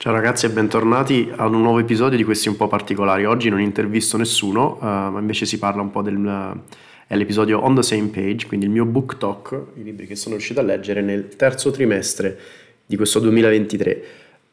Ciao 0.00 0.14
ragazzi 0.14 0.46
e 0.46 0.48
bentornati 0.48 1.30
ad 1.36 1.52
un 1.52 1.60
nuovo 1.60 1.78
episodio 1.78 2.16
di 2.16 2.24
questi 2.24 2.48
un 2.48 2.56
po' 2.56 2.68
particolari. 2.68 3.26
Oggi 3.26 3.50
non 3.50 3.60
intervisto 3.60 4.16
nessuno, 4.16 4.78
uh, 4.80 4.84
ma 4.86 5.18
invece 5.18 5.44
si 5.44 5.58
parla 5.58 5.82
un 5.82 5.90
po' 5.90 6.00
del... 6.00 6.16
Uh, 6.16 6.58
è 7.06 7.14
l'episodio 7.16 7.62
On 7.62 7.74
the 7.74 7.82
Same 7.82 8.06
Page, 8.06 8.46
quindi 8.46 8.64
il 8.64 8.72
mio 8.72 8.86
book 8.86 9.18
talk, 9.18 9.62
i 9.74 9.82
libri 9.82 10.06
che 10.06 10.16
sono 10.16 10.36
riuscito 10.36 10.58
a 10.60 10.62
leggere 10.62 11.02
nel 11.02 11.36
terzo 11.36 11.70
trimestre 11.70 12.38
di 12.86 12.96
questo 12.96 13.18
2023. 13.18 14.02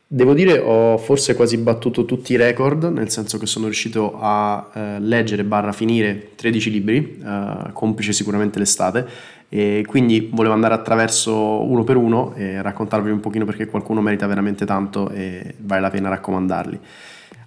Devo 0.06 0.34
dire 0.34 0.60
ho 0.60 0.98
forse 0.98 1.34
quasi 1.34 1.56
battuto 1.56 2.04
tutti 2.04 2.34
i 2.34 2.36
record, 2.36 2.84
nel 2.84 3.10
senso 3.10 3.38
che 3.38 3.46
sono 3.46 3.68
riuscito 3.68 4.18
a 4.20 4.70
uh, 4.74 4.80
leggere 5.00 5.46
barra 5.46 5.72
finire 5.72 6.32
13 6.36 6.72
libri, 6.72 7.24
complice 7.72 8.12
sicuramente 8.12 8.60
l'estate, 8.60 9.08
e 9.50 9.84
quindi 9.88 10.30
volevo 10.32 10.54
andare 10.54 10.74
attraverso 10.74 11.64
uno 11.64 11.84
per 11.84 11.96
uno 11.96 12.34
e 12.36 12.62
raccontarvi 12.62 13.10
un 13.10 13.20
pochino 13.20 13.46
perché 13.46 13.68
qualcuno 13.68 14.02
merita 14.02 14.28
veramente 14.28 14.66
tanto 14.66 15.10
e 15.10 15.56
vale 15.60 15.82
la 15.82 15.90
pena 15.90 16.10
raccomandarli. 16.10 16.80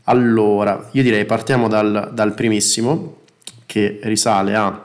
Allora, 0.04 0.88
io 0.92 1.02
direi 1.02 1.24
partiamo 1.24 1.68
dal, 1.68 2.10
dal 2.12 2.34
primissimo 2.34 3.18
che 3.66 4.00
risale 4.02 4.54
a 4.54 4.84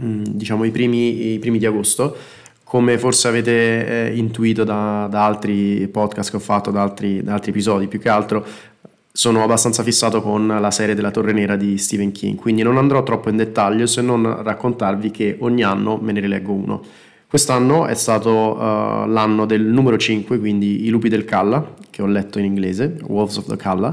mm, 0.00 0.24
diciamo 0.24 0.64
i 0.64 0.70
primi, 0.70 1.32
i 1.32 1.38
primi 1.38 1.58
di 1.58 1.66
agosto 1.66 2.16
come 2.68 2.98
forse 2.98 3.28
avete 3.28 4.10
eh, 4.10 4.16
intuito 4.18 4.62
da, 4.62 5.06
da, 5.10 5.24
altri 5.24 5.88
podcast 5.88 6.28
che 6.28 6.36
ho 6.36 6.40
fatto, 6.40 6.70
da 6.70 6.82
altri, 6.82 7.22
da 7.22 7.32
altri 7.32 7.50
episodi, 7.50 7.86
più 7.86 7.98
che 7.98 8.10
altro 8.10 8.44
sono 9.18 9.42
abbastanza 9.42 9.82
fissato 9.82 10.22
con 10.22 10.46
la 10.46 10.70
serie 10.70 10.94
della 10.94 11.10
Torre 11.10 11.32
Nera 11.32 11.56
di 11.56 11.76
Stephen 11.76 12.12
King, 12.12 12.38
quindi 12.38 12.62
non 12.62 12.78
andrò 12.78 13.02
troppo 13.02 13.28
in 13.30 13.36
dettaglio 13.36 13.84
se 13.88 14.00
non 14.00 14.44
raccontarvi 14.44 15.10
che 15.10 15.36
ogni 15.40 15.64
anno 15.64 15.98
me 16.00 16.12
ne 16.12 16.20
rileggo 16.20 16.52
uno. 16.52 16.80
Quest'anno 17.26 17.86
è 17.86 17.94
stato 17.94 18.30
uh, 18.30 19.08
l'anno 19.08 19.44
del 19.44 19.62
numero 19.62 19.96
5, 19.96 20.38
quindi 20.38 20.86
I 20.86 20.90
lupi 20.90 21.08
del 21.08 21.24
Calla, 21.24 21.74
che 21.90 22.00
ho 22.00 22.06
letto 22.06 22.38
in 22.38 22.44
inglese, 22.44 22.96
Wolves 23.08 23.38
of 23.38 23.46
the 23.48 23.56
Calla, 23.56 23.92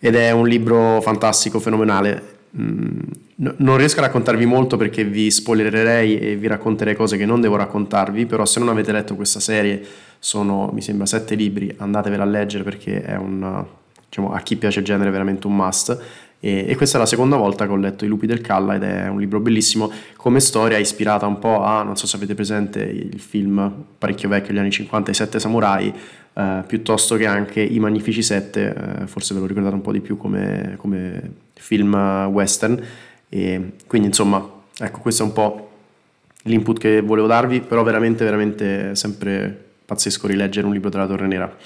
ed 0.00 0.16
è 0.16 0.32
un 0.32 0.48
libro 0.48 1.00
fantastico, 1.02 1.60
fenomenale. 1.60 2.38
Mm, 2.58 2.98
no, 3.36 3.54
non 3.58 3.76
riesco 3.76 4.00
a 4.00 4.06
raccontarvi 4.06 4.44
molto 4.44 4.76
perché 4.76 5.04
vi 5.04 5.30
spoilererei 5.30 6.18
e 6.18 6.34
vi 6.34 6.48
racconterei 6.48 6.96
cose 6.96 7.16
che 7.16 7.26
non 7.26 7.40
devo 7.40 7.54
raccontarvi, 7.54 8.26
però 8.26 8.44
se 8.44 8.58
non 8.58 8.70
avete 8.70 8.90
letto 8.90 9.14
questa 9.14 9.38
serie, 9.38 9.80
sono 10.18 10.68
mi 10.72 10.82
sembra 10.82 11.06
sette 11.06 11.36
libri, 11.36 11.72
andatevela 11.76 12.24
a 12.24 12.26
leggere 12.26 12.64
perché 12.64 13.04
è 13.04 13.14
un 13.14 13.80
diciamo, 14.12 14.34
a 14.34 14.40
chi 14.40 14.56
piace 14.56 14.80
il 14.80 14.84
genere 14.84 15.08
è 15.08 15.12
veramente 15.12 15.46
un 15.46 15.56
must. 15.56 15.98
E, 16.38 16.66
e, 16.68 16.76
questa 16.76 16.98
è 16.98 17.00
la 17.00 17.06
seconda 17.06 17.36
volta 17.36 17.64
che 17.64 17.72
ho 17.72 17.76
letto 17.76 18.04
I 18.04 18.08
lupi 18.08 18.26
del 18.26 18.42
Calla 18.42 18.74
ed 18.74 18.82
è 18.82 19.08
un 19.08 19.18
libro 19.18 19.40
bellissimo 19.40 19.90
come 20.16 20.40
storia, 20.40 20.76
ispirata 20.76 21.24
un 21.24 21.38
po' 21.38 21.62
a, 21.62 21.82
non 21.82 21.96
so 21.96 22.06
se 22.06 22.16
avete 22.16 22.34
presente 22.34 22.82
il 22.82 23.20
film 23.20 23.72
parecchio 23.96 24.28
vecchio 24.28 24.48
degli 24.48 24.58
anni 24.58 24.70
50, 24.70 25.10
I 25.10 25.14
Sette 25.14 25.40
Samurai, 25.40 25.94
eh, 26.34 26.62
piuttosto 26.66 27.16
che 27.16 27.26
anche 27.26 27.62
I 27.62 27.78
Magnifici 27.78 28.22
Sette, 28.22 28.74
eh, 28.74 29.06
forse 29.06 29.32
ve 29.32 29.40
lo 29.40 29.46
ricordate 29.46 29.74
un 29.74 29.80
po' 29.80 29.92
di 29.92 30.00
più 30.00 30.18
come, 30.18 30.74
come 30.76 31.32
film 31.54 31.94
western. 32.30 32.82
E 33.30 33.72
quindi 33.86 34.08
insomma, 34.08 34.46
ecco, 34.76 34.98
questo 35.00 35.22
è 35.22 35.26
un 35.26 35.32
po' 35.32 35.70
l'input 36.42 36.78
che 36.78 37.00
volevo 37.00 37.28
darvi, 37.28 37.60
però 37.60 37.82
veramente, 37.82 38.24
veramente 38.24 38.94
sempre 38.94 39.70
pazzesco 39.86 40.26
rileggere 40.26 40.66
un 40.66 40.72
libro 40.74 40.90
della 40.90 41.06
Torre 41.06 41.26
Nera 41.26 41.56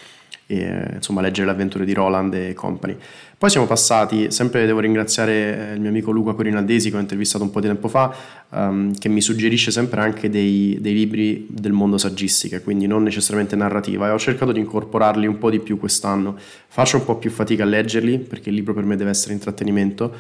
e 0.47 0.94
insomma 0.94 1.20
leggere 1.20 1.47
le 1.47 1.52
avventure 1.52 1.84
di 1.84 1.92
Roland 1.92 2.33
e 2.34 2.55
company. 2.55 2.97
Poi 3.39 3.50
siamo 3.50 3.66
passati, 3.66 4.30
sempre 4.30 4.64
devo 4.64 4.80
ringraziare 4.80 5.33
eh, 5.33 5.75
il 5.75 5.80
mio 5.80 5.91
amico 5.91 6.11
Luca 6.11 6.33
Corinaldesi 6.33 6.91
che 6.91 6.97
ho 6.97 7.00
intervistato 7.00 7.44
un 7.44 7.50
po' 7.50 7.61
di 7.61 7.66
tempo 7.66 7.89
fa, 7.89 8.14
um, 8.50 8.97
che 8.97 9.11
mi 9.11 9.20
suggerisce 9.20 9.70
sempre 9.70 10.00
anche 10.00 10.30
dei, 10.30 10.78
dei, 10.80 10.94
libri 10.94 11.47
del 11.50 11.72
mondo 11.72 11.98
saggistica, 11.98 12.61
quindi 12.61 12.86
non 12.86 13.02
necessariamente 13.02 13.55
narrativa, 13.55 14.06
e 14.06 14.11
ho 14.11 14.19
cercato 14.19 14.52
di 14.52 14.61
incorporarli 14.61 15.27
un 15.27 15.36
po' 15.36 15.50
di 15.50 15.58
più 15.58 15.78
quest'anno. 15.78 16.34
Faccio 16.69 16.97
un 16.97 17.05
po' 17.05 17.17
più 17.17 17.30
fatica 17.30 17.64
a 17.64 17.67
leggerli 17.67 18.19
perché 18.20 18.48
il 18.48 18.55
libro 18.55 18.72
per 18.72 18.84
me 18.84 18.97
deve 18.97 19.11
essere 19.11 19.34
intrattenimento, 19.34 20.11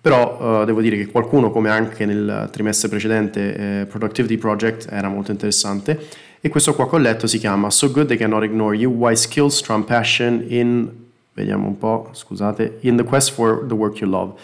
però 0.00 0.60
uh, 0.60 0.64
devo 0.66 0.82
dire 0.82 0.98
che 0.98 1.06
qualcuno, 1.06 1.50
come 1.50 1.70
anche 1.70 2.04
nel 2.04 2.50
trimestre 2.52 2.88
precedente, 2.88 3.80
eh, 3.80 3.86
Productivity 3.86 4.36
Project, 4.36 4.88
era 4.90 5.08
molto 5.08 5.30
interessante 5.30 6.26
e 6.40 6.48
questo 6.48 6.74
qua 6.74 6.88
che 6.88 6.94
ho 6.94 6.98
letto 6.98 7.26
si 7.26 7.38
chiama 7.38 7.70
So 7.70 7.90
Good 7.90 8.06
They 8.06 8.16
Cannot 8.16 8.44
Ignore 8.44 8.76
You, 8.76 8.92
Why 8.92 9.16
Skills 9.16 9.60
Trump 9.60 9.86
Passion 9.86 10.44
in, 10.48 10.88
vediamo 11.32 11.66
un 11.66 11.76
po', 11.76 12.10
scusate, 12.12 12.78
In 12.80 12.96
the 12.96 13.04
Quest 13.04 13.32
for 13.32 13.64
the 13.66 13.74
Work 13.74 13.98
You 13.98 14.10
Love. 14.10 14.34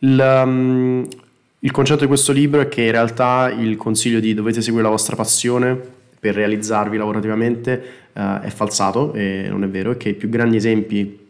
Il, 0.00 0.42
um, 0.44 1.06
il 1.60 1.70
concetto 1.70 2.00
di 2.00 2.06
questo 2.06 2.32
libro 2.32 2.60
è 2.60 2.68
che 2.68 2.82
in 2.82 2.90
realtà 2.90 3.50
il 3.50 3.76
consiglio 3.76 4.20
di 4.20 4.34
dovete 4.34 4.60
seguire 4.60 4.84
la 4.84 4.90
vostra 4.90 5.16
passione 5.16 5.78
per 6.18 6.34
realizzarvi 6.34 6.96
lavorativamente 6.96 7.82
uh, 8.12 8.40
è 8.40 8.50
falsato 8.50 9.14
e 9.14 9.46
non 9.48 9.64
è 9.64 9.68
vero, 9.68 9.92
e 9.92 9.96
che 9.96 10.10
i 10.10 10.14
più 10.14 10.28
grandi 10.28 10.56
esempi 10.56 11.28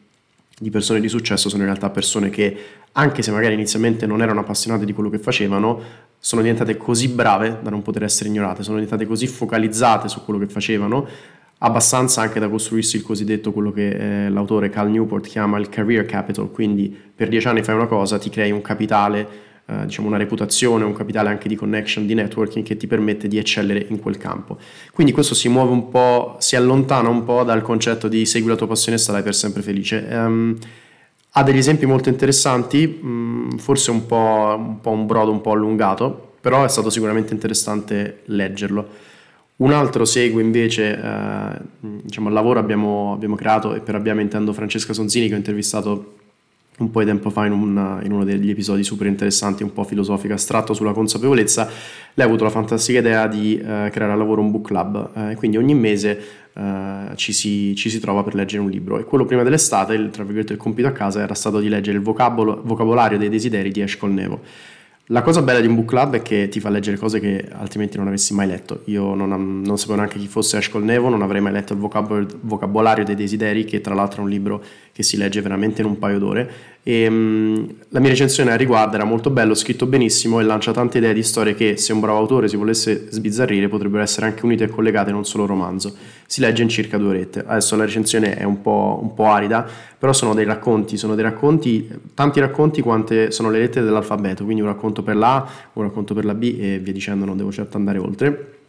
di 0.63 0.69
persone 0.69 1.01
di 1.01 1.09
successo 1.09 1.49
sono 1.49 1.63
in 1.63 1.69
realtà 1.69 1.89
persone 1.89 2.29
che, 2.29 2.55
anche 2.93 3.23
se 3.23 3.31
magari 3.31 3.55
inizialmente 3.55 4.05
non 4.05 4.21
erano 4.21 4.41
appassionate 4.41 4.85
di 4.85 4.93
quello 4.93 5.09
che 5.09 5.19
facevano, 5.19 5.81
sono 6.19 6.43
diventate 6.43 6.77
così 6.77 7.09
brave 7.09 7.61
da 7.63 7.71
non 7.71 7.81
poter 7.81 8.03
essere 8.03 8.29
ignorate, 8.29 8.63
sono 8.63 8.75
diventate 8.75 9.07
così 9.07 9.27
focalizzate 9.27 10.07
su 10.09 10.23
quello 10.23 10.39
che 10.39 10.49
facevano, 10.49 11.09
abbastanza 11.61 12.21
anche 12.21 12.39
da 12.39 12.51
costruirsi 12.51 12.97
il 12.97 13.03
cosiddetto 13.03 13.53
quello 13.53 13.73
che 13.73 14.27
eh, 14.27 14.29
l'autore 14.29 14.69
Cal 14.69 14.91
Newport 14.91 15.27
chiama 15.27 15.57
il 15.57 15.71
career 15.71 16.05
capital, 16.05 16.51
quindi 16.51 16.95
per 17.15 17.29
dieci 17.29 17.49
anni 17.49 17.63
fai 17.63 17.75
una 17.75 17.87
cosa, 17.87 18.19
ti 18.19 18.29
crei 18.29 18.51
un 18.51 18.61
capitale, 18.61 19.29
eh, 19.71 19.87
diciamo 19.87 20.09
una 20.09 20.17
reputazione, 20.17 20.85
un 20.85 20.93
capitale 20.93 21.29
anche 21.29 21.49
di 21.49 21.55
connection, 21.55 22.07
di 22.07 22.15
networking 22.15 22.65
che 22.65 22.77
ti 22.77 22.89
permette 22.89 23.29
di 23.29 23.39
eccellere 23.39 23.87
in 23.89 24.01
quel 24.01 24.17
campo. 24.19 24.59
Quindi 24.93 25.13
questo 25.13 25.35
si 25.35 25.49
muove 25.49 25.71
un 25.71 25.89
po', 25.89 26.37
si 26.41 26.57
allontana 26.57 27.09
un 27.09 27.23
po' 27.23 27.45
dal 27.45 27.63
concetto 27.63 28.09
di 28.09 28.27
segui 28.27 28.49
la 28.49 28.57
tua 28.57 28.67
passione 28.67 28.97
e 28.97 29.01
sarai 29.01 29.23
per 29.23 29.35
sempre 29.35 29.63
felice. 29.63 30.05
Um, 30.11 30.57
ha 31.33 31.43
degli 31.45 31.59
esempi 31.59 31.87
molto 31.87 32.09
interessanti, 32.09 33.01
mm, 33.05 33.51
forse 33.59 33.93
un 33.93 34.07
po', 34.07 34.57
un 34.59 34.81
po' 34.81 34.91
un 34.91 35.07
brodo 35.07 35.31
un 35.31 35.41
po' 35.41 35.53
allungato, 35.53 36.35
però 36.41 36.65
è 36.65 36.69
stato 36.69 36.91
sicuramente 36.91 37.33
interessante 37.33 38.23
leggerlo. 38.25 38.89
Un 39.57 39.73
altro 39.73 40.05
segue 40.05 40.43
invece, 40.43 40.99
eh, 40.99 41.61
diciamo, 41.81 42.29
il 42.29 42.35
lavoro 42.35 42.59
abbiamo, 42.59 43.13
abbiamo 43.13 43.37
creato, 43.37 43.75
e 43.75 43.81
per 43.81 43.95
abbiamo 43.95 44.21
intendo 44.21 44.53
Francesca 44.53 44.93
Sonzini 44.93 45.29
che 45.29 45.35
ho 45.35 45.37
intervistato 45.37 46.15
un 46.81 46.91
po' 46.91 47.01
di 47.01 47.07
tempo 47.07 47.31
fa 47.31 47.47
in, 47.47 47.53
un, 47.53 48.01
in, 48.03 48.13
uno 48.13 48.25
degli 48.25 48.51
episodi 48.51 48.83
super 48.83 49.07
interessanti, 49.07 49.63
un 49.63 49.73
po' 49.73 49.85
filosofico 49.85 50.35
astratto 50.35 50.75
sulla 50.75 50.93
consapevolezza, 50.93 51.69
lei 52.15 52.27
ha 52.27 52.29
avuto 52.29 52.45
la 52.45 52.51
fantastica 52.51 52.99
idea 52.99 53.27
di 53.27 53.59
eh, 53.59 53.89
creare 53.91 54.13
al 54.13 54.19
lavoro 54.19 54.41
un 54.41 54.51
book 54.51 54.67
club, 54.67 55.11
eh, 55.15 55.35
quindi 55.37 55.57
ogni 55.57 55.75
mese 55.75 56.21
eh, 56.53 57.13
ci, 57.17 57.33
si, 57.33 57.75
ci, 57.77 57.91
si, 57.91 58.01
trova 58.01 58.23
per 58.23 58.35
leggere 58.35 58.63
un 58.63 58.71
libro 58.71 58.99
e 58.99 59.05
quello 59.05 59.25
prima 59.25 59.43
dell'estate, 59.43 59.95
il, 59.95 60.11
tra 60.11 60.25
virgolette 60.25 60.53
il 60.53 60.59
compito 60.59 60.89
a 60.89 60.93
casa, 60.93 61.21
era 61.21 61.35
stato 61.35 61.61
di 61.61 61.69
leggere 61.69 61.99
il 61.99 62.03
vocabolo, 62.03 62.61
vocabolario 62.65 63.19
dei 63.19 63.29
desideri 63.29 63.71
di 63.71 63.81
Eshkol 63.81 64.11
Nevo. 64.11 64.41
La 65.13 65.23
cosa 65.23 65.43
bella 65.43 65.59
di 65.59 65.67
un 65.67 65.75
book 65.75 65.89
club 65.89 66.15
è 66.15 66.23
che 66.23 66.47
ti 66.47 66.61
fa 66.61 66.69
leggere 66.69 66.97
cose 66.97 67.19
che 67.19 67.49
altrimenti 67.51 67.97
non 67.97 68.07
avessi 68.07 68.33
mai 68.33 68.47
letto. 68.47 68.83
Io 68.85 69.15
non, 69.15 69.61
non 69.61 69.77
sapevo 69.77 69.97
neanche 69.97 70.21
chi 70.21 70.29
fosse 70.29 70.57
Ashcol 70.57 70.85
Nevo, 70.85 71.09
non 71.09 71.23
avrei 71.23 71.41
mai 71.41 71.51
letto 71.51 71.73
il 71.73 71.81
vocabolario 72.43 73.03
dei 73.03 73.17
desideri, 73.17 73.65
che 73.65 73.81
tra 73.81 73.93
l'altro 73.93 74.21
è 74.21 74.25
un 74.25 74.31
libro 74.31 74.63
che 75.01 75.03
si 75.03 75.17
legge 75.17 75.41
veramente 75.41 75.81
in 75.81 75.87
un 75.87 75.99
paio 75.99 76.19
d'ore. 76.19 76.51
E, 76.83 77.07
um, 77.07 77.67
la 77.89 78.01
mia 78.01 78.11
recensione 78.11 78.53
a 78.53 78.57
riguardo 78.57 78.95
era 78.95 79.05
molto 79.05 79.31
bello, 79.31 79.55
scritto 79.55 79.87
benissimo 79.87 80.41
e 80.41 80.45
lancia 80.45 80.73
tante 80.73 80.99
idee 80.99 81.13
di 81.13 81.23
storie 81.23 81.55
che, 81.55 81.77
se 81.77 81.93
un 81.93 82.01
bravo 82.01 82.19
autore 82.19 82.49
si 82.49 82.57
volesse 82.57 83.07
sbizzarrire, 83.11 83.69
potrebbero 83.69 84.03
essere 84.03 84.27
anche 84.27 84.45
unite 84.45 84.65
e 84.65 84.69
collegate 84.69 85.11
in 85.11 85.17
un 85.17 85.25
solo 85.25 85.47
romanzo. 85.47 85.95
Si 86.27 86.41
legge 86.41 86.63
in 86.63 86.69
circa 86.69 86.97
due 86.99 87.09
orette. 87.09 87.43
Adesso 87.45 87.77
la 87.77 87.85
recensione 87.85 88.37
è 88.37 88.45
un 88.45 88.61
po', 88.61 88.99
un 89.03 89.15
po 89.15 89.27
arida, 89.27 89.67
però 89.99 90.13
sono 90.13 90.35
dei 90.35 90.45
racconti, 90.45 90.97
sono 90.97 91.15
dei 91.15 91.25
racconti, 91.25 91.89
tanti 92.15 92.41
racconti 92.41 92.81
quante 92.83 93.31
sono 93.31 93.51
le 93.51 93.59
lettere 93.59 93.85
dell'alfabeto, 93.85 94.45
quindi 94.45 94.63
un 94.63 94.69
racconto 94.69 95.03
per 95.03 95.17
la 95.17 95.35
A, 95.35 95.51
un 95.75 95.83
racconto 95.83 96.15
per 96.15 96.25
la 96.25 96.35
B 96.35 96.57
e 96.59 96.79
via 96.79 96.93
dicendo, 96.93 97.25
non 97.25 97.37
devo 97.37 97.51
certo 97.51 97.77
andare 97.77 97.99
oltre. 97.99 98.60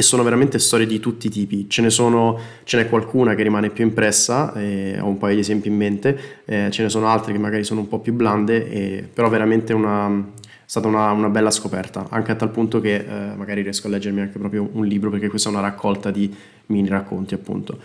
E 0.00 0.02
sono 0.02 0.22
veramente 0.22 0.58
storie 0.58 0.86
di 0.86 0.98
tutti 0.98 1.26
i 1.26 1.28
tipi, 1.28 1.68
ce 1.68 1.90
sono, 1.90 2.38
ce 2.64 2.78
n'è 2.78 2.88
qualcuna 2.88 3.34
che 3.34 3.42
rimane 3.42 3.68
più 3.68 3.84
impressa, 3.84 4.50
eh, 4.54 4.98
ho 4.98 5.06
un 5.06 5.18
paio 5.18 5.34
di 5.34 5.40
esempi 5.40 5.68
in 5.68 5.76
mente, 5.76 6.40
eh, 6.46 6.68
ce 6.70 6.82
ne 6.82 6.88
sono 6.88 7.06
altre 7.08 7.32
che 7.34 7.38
magari 7.38 7.64
sono 7.64 7.80
un 7.80 7.88
po' 7.88 7.98
più 7.98 8.14
blande, 8.14 8.66
eh, 8.70 9.08
però 9.12 9.28
veramente 9.28 9.74
una, 9.74 10.08
è 10.08 10.48
stata 10.64 10.88
una, 10.88 11.10
una, 11.10 11.28
bella 11.28 11.50
scoperta, 11.50 12.06
anche 12.08 12.32
a 12.32 12.34
tal 12.34 12.48
punto 12.48 12.80
che 12.80 12.94
eh, 12.94 13.34
magari 13.36 13.60
riesco 13.60 13.88
a 13.88 13.90
leggermi 13.90 14.22
anche 14.22 14.38
proprio 14.38 14.70
un 14.72 14.86
libro, 14.86 15.10
perché 15.10 15.28
questa 15.28 15.50
è 15.50 15.52
una 15.52 15.60
raccolta 15.60 16.10
di 16.10 16.34
mini 16.68 16.88
racconti 16.88 17.34
appunto. 17.34 17.78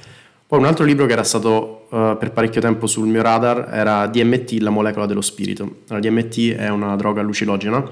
Poi 0.47 0.57
un 0.57 0.65
altro 0.67 0.85
libro 0.85 1.05
che 1.07 1.11
era 1.11 1.23
stato 1.25 1.87
uh, 1.89 2.17
per 2.17 2.31
parecchio 2.31 2.61
tempo 2.61 2.87
sul 2.87 3.07
mio 3.07 3.23
radar 3.23 3.71
era 3.73 4.07
DMT, 4.07 4.61
la 4.61 4.69
molecola 4.69 5.05
dello 5.05 5.19
spirito. 5.19 5.79
Allora, 5.89 6.07
DMT 6.07 6.55
è 6.55 6.69
una 6.69 6.95
droga 6.95 7.21
lucilogena 7.21 7.83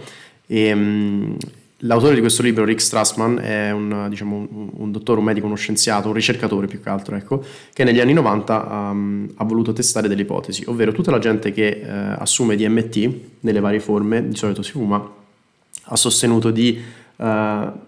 e 0.48 0.72
um, 0.72 1.36
l'autore 1.84 2.16
di 2.16 2.20
questo 2.20 2.42
libro, 2.42 2.66
Rick 2.66 2.82
Strassman, 2.82 3.40
è 3.40 3.72
un, 3.72 4.08
diciamo, 4.10 4.36
un, 4.36 4.70
un, 4.74 4.92
dottore, 4.92 5.20
un 5.20 5.26
medico, 5.26 5.46
uno 5.46 5.56
scienziato, 5.56 6.08
un 6.08 6.14
ricercatore 6.14 6.68
più 6.68 6.82
che 6.82 6.90
altro, 6.90 7.16
ecco, 7.16 7.44
che 7.74 7.84
negli 7.84 8.00
anni 8.00 8.14
90 8.14 8.68
um, 8.70 9.30
ha 9.36 9.44
voluto 9.44 9.74
testare 9.74 10.08
delle 10.08 10.22
ipotesi, 10.22 10.64
ovvero 10.68 10.92
tutta 10.92 11.12
la 11.12 11.20
gente 11.20 11.52
che 11.52 11.82
uh, 11.84 11.90
assume 12.22 12.56
DMT 12.56 13.10
nelle 13.42 13.60
varie 13.60 13.80
forme, 13.80 14.28
di 14.28 14.36
solito 14.36 14.62
si 14.62 14.72
fuma, 14.72 15.12
ha 15.86 15.96
sostenuto 15.96 16.52
di 16.52 16.82
uh, 17.16 17.26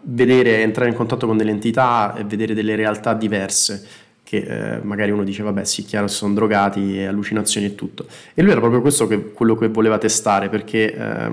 vedere, 0.01 0.61
entrare 0.61 0.89
in 0.89 0.95
contatto 0.95 1.27
con 1.27 1.37
delle 1.37 1.51
entità 1.51 2.15
e 2.15 2.23
vedere 2.23 2.53
delle 2.53 2.75
realtà 2.75 3.13
diverse 3.13 4.03
che 4.41 4.75
eh, 4.75 4.79
magari 4.83 5.11
uno 5.11 5.23
dice 5.23 5.43
vabbè 5.43 5.63
sì, 5.63 5.83
chiaro, 5.83 6.07
sono 6.07 6.33
drogati, 6.33 6.99
e 6.99 7.05
allucinazioni 7.05 7.67
e 7.67 7.75
tutto. 7.75 8.05
E 8.33 8.41
lui 8.41 8.51
era 8.51 8.59
proprio 8.59 8.81
questo 8.81 9.07
che, 9.07 9.31
quello 9.31 9.55
che 9.55 9.67
voleva 9.69 9.97
testare, 9.97 10.49
perché 10.49 10.93
eh, 10.93 11.31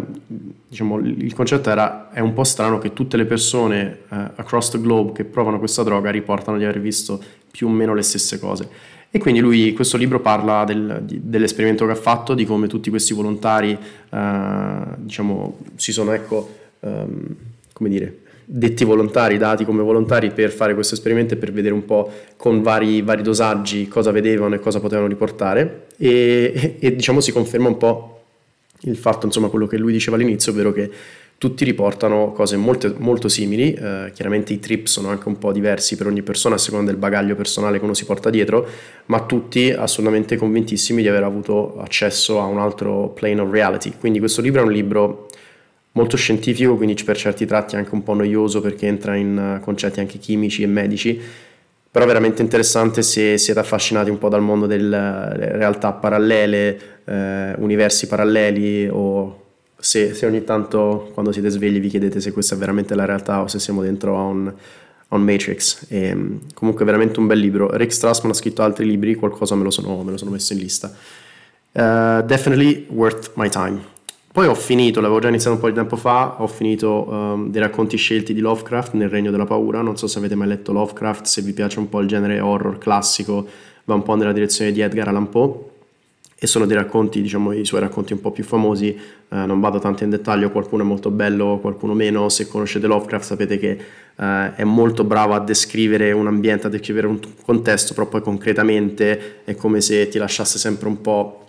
diciamo, 0.68 0.98
il 0.98 1.34
concetto 1.34 1.70
era, 1.70 2.10
è 2.12 2.20
un 2.20 2.32
po' 2.32 2.44
strano 2.44 2.78
che 2.78 2.92
tutte 2.92 3.16
le 3.16 3.24
persone 3.24 3.98
eh, 4.08 4.30
across 4.36 4.70
the 4.70 4.80
globe 4.80 5.12
che 5.12 5.24
provano 5.24 5.58
questa 5.58 5.82
droga 5.82 6.10
riportano 6.10 6.58
di 6.58 6.64
aver 6.64 6.80
visto 6.80 7.22
più 7.50 7.66
o 7.66 7.70
meno 7.70 7.94
le 7.94 8.02
stesse 8.02 8.38
cose. 8.38 8.68
E 9.10 9.18
quindi 9.18 9.40
lui, 9.40 9.74
questo 9.74 9.98
libro 9.98 10.20
parla 10.20 10.64
del, 10.64 11.02
di, 11.04 11.20
dell'esperimento 11.22 11.84
che 11.84 11.92
ha 11.92 11.96
fatto, 11.96 12.32
di 12.32 12.46
come 12.46 12.66
tutti 12.66 12.88
questi 12.88 13.12
volontari, 13.12 13.76
eh, 14.10 14.80
diciamo, 14.96 15.58
si 15.74 15.92
sono, 15.92 16.12
ecco, 16.12 16.50
um, 16.80 17.26
come 17.74 17.88
dire, 17.90 18.21
detti 18.54 18.84
volontari, 18.84 19.38
dati 19.38 19.64
come 19.64 19.82
volontari 19.82 20.30
per 20.30 20.50
fare 20.50 20.74
questo 20.74 20.94
esperimento 20.94 21.32
e 21.32 21.36
per 21.38 21.52
vedere 21.52 21.72
un 21.72 21.86
po' 21.86 22.10
con 22.36 22.60
vari, 22.60 23.00
vari 23.00 23.22
dosaggi 23.22 23.88
cosa 23.88 24.10
vedevano 24.10 24.54
e 24.54 24.58
cosa 24.58 24.78
potevano 24.78 25.08
riportare. 25.08 25.86
E, 25.96 26.76
e, 26.78 26.94
diciamo 26.94 27.20
si 27.20 27.32
conferma 27.32 27.68
un 27.68 27.78
po' 27.78 28.20
il 28.80 28.96
fatto, 28.96 29.24
insomma, 29.24 29.48
quello 29.48 29.66
che 29.66 29.78
lui 29.78 29.90
diceva 29.90 30.16
all'inizio, 30.16 30.52
ovvero 30.52 30.70
che 30.70 30.90
tutti 31.38 31.64
riportano 31.64 32.32
cose 32.32 32.56
molto, 32.56 32.94
molto 32.98 33.28
simili, 33.28 33.72
eh, 33.72 34.10
chiaramente 34.12 34.52
i 34.52 34.60
trip 34.60 34.86
sono 34.86 35.08
anche 35.08 35.28
un 35.28 35.38
po' 35.38 35.50
diversi 35.50 35.96
per 35.96 36.06
ogni 36.06 36.22
persona 36.22 36.56
a 36.56 36.58
seconda 36.58 36.90
del 36.90 37.00
bagaglio 37.00 37.34
personale 37.34 37.78
che 37.78 37.84
uno 37.84 37.94
si 37.94 38.04
porta 38.04 38.28
dietro, 38.28 38.66
ma 39.06 39.24
tutti 39.24 39.70
assolutamente 39.70 40.36
convintissimi 40.36 41.00
di 41.00 41.08
aver 41.08 41.24
avuto 41.24 41.78
accesso 41.78 42.38
a 42.38 42.44
un 42.44 42.58
altro 42.58 43.08
plane 43.08 43.40
of 43.40 43.50
reality. 43.50 43.94
Quindi 43.98 44.18
questo 44.18 44.42
libro 44.42 44.60
è 44.60 44.64
un 44.64 44.72
libro 44.72 45.28
molto 45.92 46.16
scientifico, 46.16 46.76
quindi 46.76 47.00
per 47.04 47.16
certi 47.16 47.46
tratti 47.46 47.76
anche 47.76 47.94
un 47.94 48.02
po' 48.02 48.14
noioso 48.14 48.60
perché 48.60 48.86
entra 48.86 49.14
in 49.14 49.60
concetti 49.62 50.00
anche 50.00 50.18
chimici 50.18 50.62
e 50.62 50.66
medici, 50.66 51.20
però 51.90 52.06
veramente 52.06 52.40
interessante 52.40 53.02
se 53.02 53.36
siete 53.36 53.60
affascinati 53.60 54.08
un 54.08 54.18
po' 54.18 54.30
dal 54.30 54.40
mondo 54.40 54.66
delle 54.66 55.56
realtà 55.56 55.92
parallele, 55.92 56.80
eh, 57.04 57.54
universi 57.58 58.06
paralleli 58.06 58.88
o 58.90 59.40
se, 59.76 60.14
se, 60.14 60.24
ogni 60.24 60.44
tanto 60.44 61.10
quando 61.12 61.32
siete 61.32 61.50
svegli 61.50 61.80
vi 61.80 61.88
chiedete 61.88 62.20
se 62.20 62.32
questa 62.32 62.54
è 62.54 62.58
veramente 62.58 62.94
la 62.94 63.04
realtà 63.04 63.42
o 63.42 63.48
se 63.48 63.58
siamo 63.58 63.82
dentro 63.82 64.16
a 64.16 64.22
un, 64.22 64.52
a 65.08 65.18
Matrix. 65.18 65.86
E, 65.88 66.06
ehm, 66.06 66.40
comunque 66.54 66.84
veramente 66.86 67.20
un 67.20 67.26
bel 67.26 67.38
libro. 67.38 67.70
Rick 67.76 67.92
Strassman 67.92 68.30
ha 68.30 68.34
scritto 68.34 68.62
altri 68.62 68.86
libri, 68.86 69.14
qualcosa 69.14 69.54
me 69.54 69.64
lo 69.64 69.70
sono, 69.70 70.02
me 70.02 70.12
lo 70.12 70.16
sono 70.16 70.30
messo 70.30 70.54
in 70.54 70.60
lista. 70.60 70.90
Uh, 71.72 72.22
definitely 72.22 72.86
worth 72.90 73.32
my 73.34 73.48
time. 73.48 73.91
Poi 74.32 74.46
ho 74.46 74.54
finito, 74.54 75.02
l'avevo 75.02 75.20
già 75.20 75.28
iniziato 75.28 75.56
un 75.56 75.60
po' 75.60 75.68
di 75.68 75.74
tempo 75.74 75.94
fa, 75.96 76.36
ho 76.38 76.46
finito 76.46 77.06
um, 77.06 77.50
dei 77.50 77.60
racconti 77.60 77.98
scelti 77.98 78.32
di 78.32 78.40
Lovecraft 78.40 78.94
nel 78.94 79.10
Regno 79.10 79.30
della 79.30 79.44
Paura, 79.44 79.82
non 79.82 79.98
so 79.98 80.06
se 80.06 80.16
avete 80.16 80.34
mai 80.34 80.48
letto 80.48 80.72
Lovecraft, 80.72 81.26
se 81.26 81.42
vi 81.42 81.52
piace 81.52 81.78
un 81.78 81.90
po' 81.90 82.00
il 82.00 82.08
genere 82.08 82.40
horror 82.40 82.78
classico, 82.78 83.46
va 83.84 83.92
un 83.92 84.02
po' 84.02 84.14
nella 84.14 84.32
direzione 84.32 84.72
di 84.72 84.80
Edgar 84.80 85.08
Allan 85.08 85.28
Poe. 85.28 85.70
E 86.38 86.46
sono 86.46 86.64
dei 86.64 86.74
racconti, 86.74 87.20
diciamo 87.20 87.52
i 87.52 87.66
suoi 87.66 87.80
racconti 87.80 88.14
un 88.14 88.22
po' 88.22 88.30
più 88.30 88.42
famosi, 88.42 88.88
eh, 88.88 88.96
non 89.28 89.60
vado 89.60 89.78
tanto 89.78 90.02
in 90.02 90.08
dettaglio, 90.08 90.50
qualcuno 90.50 90.82
è 90.82 90.86
molto 90.86 91.10
bello, 91.10 91.58
qualcuno 91.60 91.92
meno, 91.92 92.30
se 92.30 92.48
conoscete 92.48 92.86
Lovecraft 92.86 93.26
sapete 93.26 93.58
che 93.58 93.78
eh, 94.16 94.54
è 94.54 94.64
molto 94.64 95.04
bravo 95.04 95.34
a 95.34 95.40
descrivere 95.40 96.10
un 96.10 96.26
ambiente, 96.26 96.68
a 96.68 96.70
descrivere 96.70 97.06
un 97.06 97.20
contesto, 97.44 97.92
però 97.92 98.06
poi 98.06 98.22
concretamente. 98.22 99.42
È 99.44 99.54
come 99.54 99.82
se 99.82 100.08
ti 100.08 100.16
lasciasse 100.16 100.58
sempre 100.58 100.88
un 100.88 101.02
po' 101.02 101.42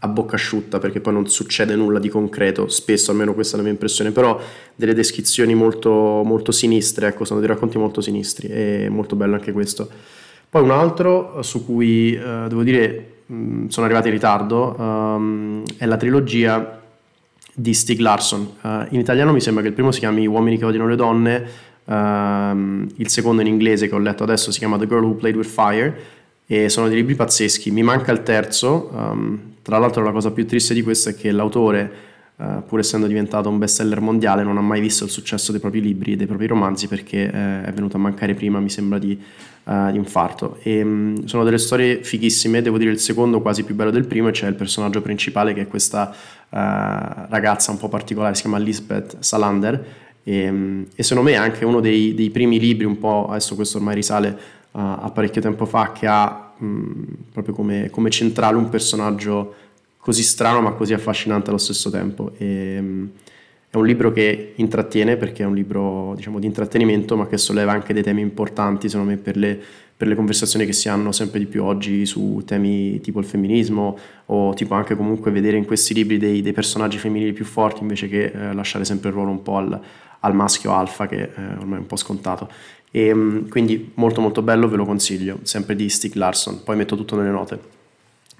a 0.00 0.08
bocca 0.08 0.36
asciutta 0.36 0.78
perché 0.78 1.00
poi 1.00 1.12
non 1.12 1.28
succede 1.28 1.74
nulla 1.74 1.98
di 1.98 2.08
concreto, 2.08 2.68
spesso 2.68 3.10
almeno 3.10 3.34
questa 3.34 3.54
è 3.54 3.56
la 3.56 3.62
mia 3.62 3.72
impressione, 3.72 4.10
però 4.10 4.40
delle 4.74 4.94
descrizioni 4.94 5.54
molto, 5.54 5.90
molto 6.24 6.52
sinistre, 6.52 7.08
ecco, 7.08 7.24
sono 7.24 7.40
dei 7.40 7.48
racconti 7.48 7.78
molto 7.78 8.00
sinistri, 8.00 8.48
è 8.48 8.88
molto 8.88 9.16
bello 9.16 9.34
anche 9.34 9.52
questo. 9.52 9.88
Poi 10.50 10.62
un 10.62 10.70
altro 10.70 11.42
su 11.42 11.64
cui 11.64 12.14
eh, 12.14 12.46
devo 12.48 12.62
dire 12.62 13.16
Mm, 13.30 13.66
sono 13.66 13.84
arrivati 13.84 14.08
in 14.08 14.14
ritardo, 14.14 14.74
um, 14.78 15.62
è 15.76 15.84
la 15.84 15.98
trilogia 15.98 16.80
di 17.52 17.74
Stig 17.74 17.98
Larsson. 17.98 18.40
Uh, 18.62 18.86
in 18.90 19.00
italiano 19.00 19.32
mi 19.32 19.40
sembra 19.40 19.62
che 19.62 19.68
il 19.68 19.74
primo 19.74 19.92
si 19.92 19.98
chiami 19.98 20.26
Uomini 20.26 20.56
che 20.56 20.64
odiano 20.64 20.88
le 20.88 20.96
donne, 20.96 21.46
um, 21.84 22.86
il 22.96 23.08
secondo 23.08 23.42
in 23.42 23.48
inglese 23.48 23.86
che 23.86 23.94
ho 23.94 23.98
letto 23.98 24.22
adesso 24.22 24.50
si 24.50 24.58
chiama 24.58 24.78
The 24.78 24.86
Girl 24.86 25.04
Who 25.04 25.14
Played 25.14 25.36
With 25.36 25.46
Fire 25.48 25.94
e 26.50 26.70
sono 26.70 26.88
dei 26.88 26.96
libri 26.96 27.14
pazzeschi. 27.14 27.70
Mi 27.70 27.82
manca 27.82 28.10
il 28.10 28.22
terzo, 28.22 28.90
um, 28.90 29.38
tra 29.60 29.76
l'altro 29.76 30.02
la 30.02 30.12
cosa 30.12 30.30
più 30.30 30.46
triste 30.46 30.72
di 30.72 30.82
questo 30.82 31.10
è 31.10 31.14
che 31.14 31.30
l'autore 31.30 32.06
Uh, 32.38 32.62
pur 32.64 32.78
essendo 32.78 33.08
diventato 33.08 33.48
un 33.48 33.58
bestseller 33.58 34.00
mondiale, 34.00 34.44
non 34.44 34.56
ha 34.58 34.60
mai 34.60 34.80
visto 34.80 35.02
il 35.02 35.10
successo 35.10 35.50
dei 35.50 35.60
propri 35.60 35.80
libri 35.80 36.12
e 36.12 36.16
dei 36.16 36.28
propri 36.28 36.46
romanzi 36.46 36.86
perché 36.86 37.24
uh, 37.24 37.66
è 37.66 37.72
venuto 37.74 37.96
a 37.96 37.98
mancare 37.98 38.34
prima, 38.34 38.60
mi 38.60 38.70
sembra, 38.70 39.00
di, 39.00 39.20
uh, 39.64 39.90
di 39.90 39.96
infarto. 39.96 40.56
E, 40.62 40.80
um, 40.80 41.24
sono 41.24 41.42
delle 41.42 41.58
storie 41.58 42.04
fighissime, 42.04 42.62
devo 42.62 42.78
dire 42.78 42.92
il 42.92 43.00
secondo 43.00 43.40
quasi 43.40 43.64
più 43.64 43.74
bello 43.74 43.90
del 43.90 44.06
primo, 44.06 44.28
e 44.28 44.30
c'è 44.30 44.46
il 44.46 44.54
personaggio 44.54 45.02
principale 45.02 45.52
che 45.52 45.62
è 45.62 45.66
questa 45.66 46.14
ragazza 46.50 47.72
un 47.72 47.78
po' 47.78 47.88
particolare, 47.88 48.36
si 48.36 48.42
chiama 48.42 48.58
Lisbeth 48.58 49.16
Salander, 49.18 49.84
e, 50.22 50.48
um, 50.48 50.86
e 50.94 51.02
secondo 51.02 51.30
me 51.30 51.34
è 51.34 51.40
anche 51.40 51.64
uno 51.64 51.80
dei, 51.80 52.14
dei, 52.14 52.30
primi 52.30 52.60
libri, 52.60 52.84
un 52.84 52.98
po', 52.98 53.28
adesso 53.30 53.54
questo 53.54 53.78
ormai 53.78 53.94
risale 53.94 54.38
a 54.72 55.10
parecchio 55.12 55.40
tempo 55.40 55.64
fa, 55.64 55.92
che 55.92 56.06
ha 56.06 56.52
um, 56.58 57.06
proprio 57.32 57.54
come, 57.54 57.90
come 57.90 58.10
centrale 58.10 58.56
un 58.56 58.68
personaggio 58.68 59.54
così 59.98 60.22
strano 60.22 60.60
ma 60.60 60.72
così 60.72 60.94
affascinante 60.94 61.48
allo 61.48 61.58
stesso 61.58 61.90
tempo. 61.90 62.32
E, 62.38 62.78
um, 62.78 63.10
è 63.70 63.76
un 63.76 63.84
libro 63.84 64.12
che 64.12 64.54
intrattiene 64.56 65.16
perché 65.16 65.42
è 65.42 65.46
un 65.46 65.54
libro 65.54 66.14
diciamo, 66.16 66.38
di 66.38 66.46
intrattenimento 66.46 67.16
ma 67.16 67.26
che 67.26 67.36
solleva 67.36 67.72
anche 67.72 67.92
dei 67.92 68.02
temi 68.02 68.22
importanti 68.22 68.88
secondo 68.88 69.10
me 69.10 69.18
per 69.18 69.36
le, 69.36 69.60
per 69.98 70.06
le, 70.06 70.14
conversazioni 70.14 70.64
che 70.64 70.72
si 70.72 70.88
hanno 70.88 71.10
sempre 71.10 71.40
di 71.40 71.46
più 71.46 71.64
oggi 71.64 72.06
su 72.06 72.40
temi 72.46 73.00
tipo 73.00 73.18
il 73.18 73.24
femminismo 73.24 73.98
o 74.26 74.54
tipo 74.54 74.74
anche 74.74 74.94
comunque 74.94 75.32
vedere 75.32 75.56
in 75.56 75.64
questi 75.64 75.92
libri 75.92 76.18
dei, 76.18 76.40
dei 76.40 76.52
personaggi 76.52 76.98
femminili 76.98 77.32
più 77.32 77.44
forti 77.44 77.82
invece 77.82 78.08
che 78.08 78.26
eh, 78.26 78.52
lasciare 78.54 78.84
sempre 78.84 79.08
il 79.08 79.16
ruolo 79.16 79.32
un 79.32 79.42
po' 79.42 79.56
al, 79.56 79.80
al 80.20 80.34
maschio 80.34 80.72
alfa 80.72 81.08
che 81.08 81.22
eh, 81.22 81.42
ormai 81.58 81.78
è 81.78 81.80
un 81.80 81.86
po' 81.86 81.96
scontato. 81.96 82.48
E, 82.90 83.12
um, 83.12 83.48
quindi 83.48 83.90
molto 83.94 84.20
molto 84.20 84.40
bello, 84.40 84.68
ve 84.68 84.76
lo 84.76 84.84
consiglio, 84.84 85.40
sempre 85.42 85.74
di 85.74 85.88
Stieg 85.88 86.14
Larsson, 86.14 86.62
poi 86.62 86.76
metto 86.76 86.96
tutto 86.96 87.16
nelle 87.16 87.30
note. 87.30 87.76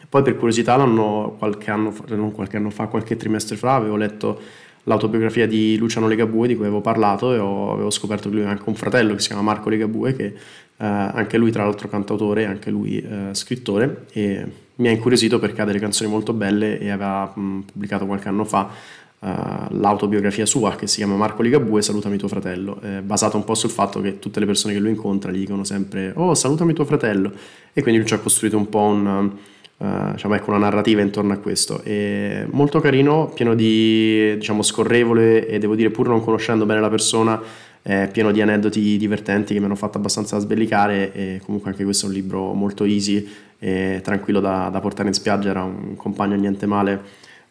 Poi 0.09 0.23
per 0.23 0.37
curiosità 0.37 0.77
l'anno, 0.77 1.35
qualche 1.39 1.71
anno 1.71 1.91
fa, 1.91 2.05
non 2.15 2.33
qualche 2.33 2.57
anno 2.57 2.71
fa, 2.71 2.87
qualche 2.87 3.17
trimestre 3.17 3.57
fa, 3.57 3.75
avevo 3.75 3.97
letto 3.97 4.41
l'autobiografia 4.89 5.47
di 5.47 5.77
Luciano 5.77 6.09
Legabue 6.09 6.49
di 6.49 6.57
cui 6.57 6.65
avevo 6.65 6.81
parlato 6.81 7.35
e 7.35 7.39
ho, 7.39 7.73
avevo 7.73 7.91
scoperto 7.91 8.29
che 8.29 8.37
lui 8.37 8.45
ha 8.45 8.51
anche 8.51 8.65
un 8.67 8.75
fratello 8.75 9.15
che 9.15 9.21
si 9.21 9.29
chiama 9.29 9.43
Marco 9.43 9.69
Legabue 9.69 10.15
che 10.15 10.25
eh, 10.25 10.35
anche 10.77 11.37
lui 11.37 11.53
tra 11.53 11.63
l'altro 11.63 11.89
cantautore 11.89 12.43
e 12.43 12.45
anche 12.47 12.71
lui 12.71 12.99
eh, 12.99 13.29
scrittore 13.33 14.07
e 14.13 14.47
mi 14.77 14.89
ha 14.89 14.91
incuriosito 14.91 15.39
perché 15.39 15.61
ha 15.61 15.65
delle 15.65 15.79
canzoni 15.79 16.11
molto 16.11 16.33
belle 16.33 16.79
e 16.79 16.91
aveva 16.91 17.31
mh, 17.33 17.65
pubblicato 17.73 18.07
qualche 18.07 18.29
anno 18.29 18.45
fa 18.45 18.71
uh, 19.19 19.27
l'autobiografia 19.71 20.47
sua 20.47 20.77
che 20.77 20.87
si 20.87 20.99
chiama 20.99 21.17
Marco 21.17 21.43
Ligabue 21.43 21.83
Salutami 21.83 22.17
tuo 22.17 22.29
fratello, 22.29 22.81
eh, 22.83 23.03
basata 23.03 23.37
un 23.37 23.43
po' 23.43 23.57
sul 23.57 23.71
fatto 23.71 24.01
che 24.01 24.21
tutte 24.21 24.39
le 24.39 24.47
persone 24.47 24.75
che 24.75 24.79
lui 24.79 24.91
incontra 24.91 25.33
gli 25.33 25.39
dicono 25.39 25.65
sempre 25.65 26.13
oh 26.15 26.35
salutami 26.35 26.75
tuo 26.75 26.85
fratello. 26.85 27.33
E 27.73 27.83
quindi 27.83 27.99
lui 27.99 28.09
ci 28.09 28.15
ha 28.15 28.19
costruito 28.19 28.57
un 28.57 28.69
po' 28.69 28.83
un 28.83 29.33
Uh, 29.79 30.13
diciamo, 30.13 30.35
ecco, 30.35 30.51
una 30.51 30.59
narrativa 30.59 31.01
intorno 31.01 31.33
a 31.33 31.37
questo. 31.37 31.81
È 31.83 32.45
molto 32.51 32.81
carino, 32.81 33.31
pieno 33.33 33.55
di, 33.55 34.35
diciamo, 34.35 34.63
scorrevole 34.63 35.47
e 35.47 35.59
devo 35.59 35.77
dire, 35.77 35.91
pur 35.91 36.09
non 36.09 36.23
conoscendo 36.23 36.67
bene 36.67 36.81
la 36.81 36.91
persona, 36.91 37.41
è 37.81 38.09
pieno 38.13 38.33
di 38.33 38.43
aneddoti 38.43 38.97
divertenti 38.97 39.55
che 39.55 39.61
mi 39.61 39.67
hanno 39.67 39.77
fatto 39.77 39.99
abbastanza 39.99 40.39
sbellicare 40.39 41.13
e 41.13 41.41
comunque 41.45 41.71
anche 41.71 41.85
questo 41.85 42.07
è 42.07 42.09
un 42.09 42.15
libro 42.15 42.53
molto 42.53 42.85
easy 42.85 43.27
e 43.59 44.01
tranquillo 44.03 44.41
da, 44.41 44.69
da 44.71 44.81
portare 44.81 45.09
in 45.09 45.15
spiaggia, 45.15 45.51
era 45.51 45.63
un 45.63 45.97
compagno 45.97 46.37
niente 46.37 46.67
male 46.67 47.01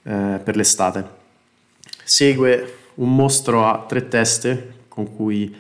eh, 0.03 0.39
per 0.43 0.55
l'estate. 0.55 1.05
Segue 2.03 2.73
un 2.95 3.15
mostro 3.15 3.65
a 3.65 3.85
tre 3.87 4.07
teste 4.07 4.73
con 4.87 5.15
cui 5.15 5.53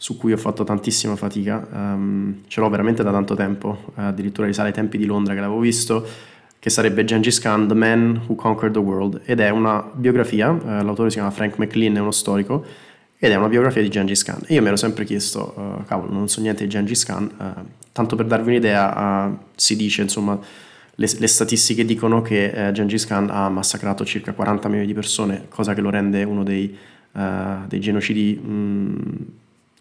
su 0.00 0.16
cui 0.16 0.32
ho 0.32 0.36
fatto 0.36 0.62
tantissima 0.62 1.16
fatica, 1.16 1.66
um, 1.72 2.42
ce 2.46 2.60
l'ho 2.60 2.70
veramente 2.70 3.02
da 3.02 3.10
tanto 3.10 3.34
tempo, 3.34 3.92
addirittura 3.96 4.46
risale 4.46 4.68
ai 4.68 4.74
tempi 4.74 4.96
di 4.96 5.04
Londra 5.04 5.34
che 5.34 5.40
l'avevo 5.40 5.58
visto, 5.58 6.06
che 6.60 6.70
sarebbe 6.70 7.04
Gengis 7.04 7.40
Khan, 7.40 7.66
The 7.66 7.74
Man 7.74 8.22
Who 8.26 8.36
Conquered 8.36 8.74
the 8.74 8.80
World, 8.80 9.22
ed 9.24 9.40
è 9.40 9.50
una 9.50 9.84
biografia, 9.92 10.50
uh, 10.50 10.84
l'autore 10.84 11.10
si 11.10 11.16
chiama 11.16 11.32
Frank 11.32 11.58
McLean, 11.58 11.96
è 11.96 12.00
uno 12.00 12.12
storico, 12.12 12.64
ed 13.18 13.32
è 13.32 13.34
una 13.34 13.48
biografia 13.48 13.82
di 13.82 13.88
Gengis 13.88 14.22
Khan. 14.22 14.42
E 14.46 14.54
io 14.54 14.62
mi 14.62 14.68
ero 14.68 14.76
sempre 14.76 15.04
chiesto, 15.04 15.52
uh, 15.56 15.84
cavolo, 15.84 16.12
non 16.12 16.28
so 16.28 16.40
niente 16.40 16.62
di 16.62 16.70
Gengis 16.70 17.04
Khan, 17.04 17.30
uh, 17.36 17.64
tanto 17.90 18.14
per 18.14 18.26
darvi 18.26 18.50
un'idea, 18.50 19.36
si 19.56 19.74
dice, 19.74 20.02
insomma, 20.02 20.38
le, 20.94 21.08
le 21.18 21.26
statistiche 21.26 21.84
dicono 21.84 22.22
che 22.22 22.70
Gengis 22.72 23.04
Khan 23.04 23.30
ha 23.30 23.48
massacrato 23.48 24.04
circa 24.04 24.32
40 24.32 24.68
milioni 24.68 24.86
di 24.86 24.94
persone, 24.94 25.46
cosa 25.48 25.74
che 25.74 25.80
lo 25.80 25.90
rende 25.90 26.22
uno 26.22 26.44
dei, 26.44 26.76
dei 27.66 27.80
genocidi... 27.80 28.40
Mh, 28.40 28.50
mm, 28.50 29.06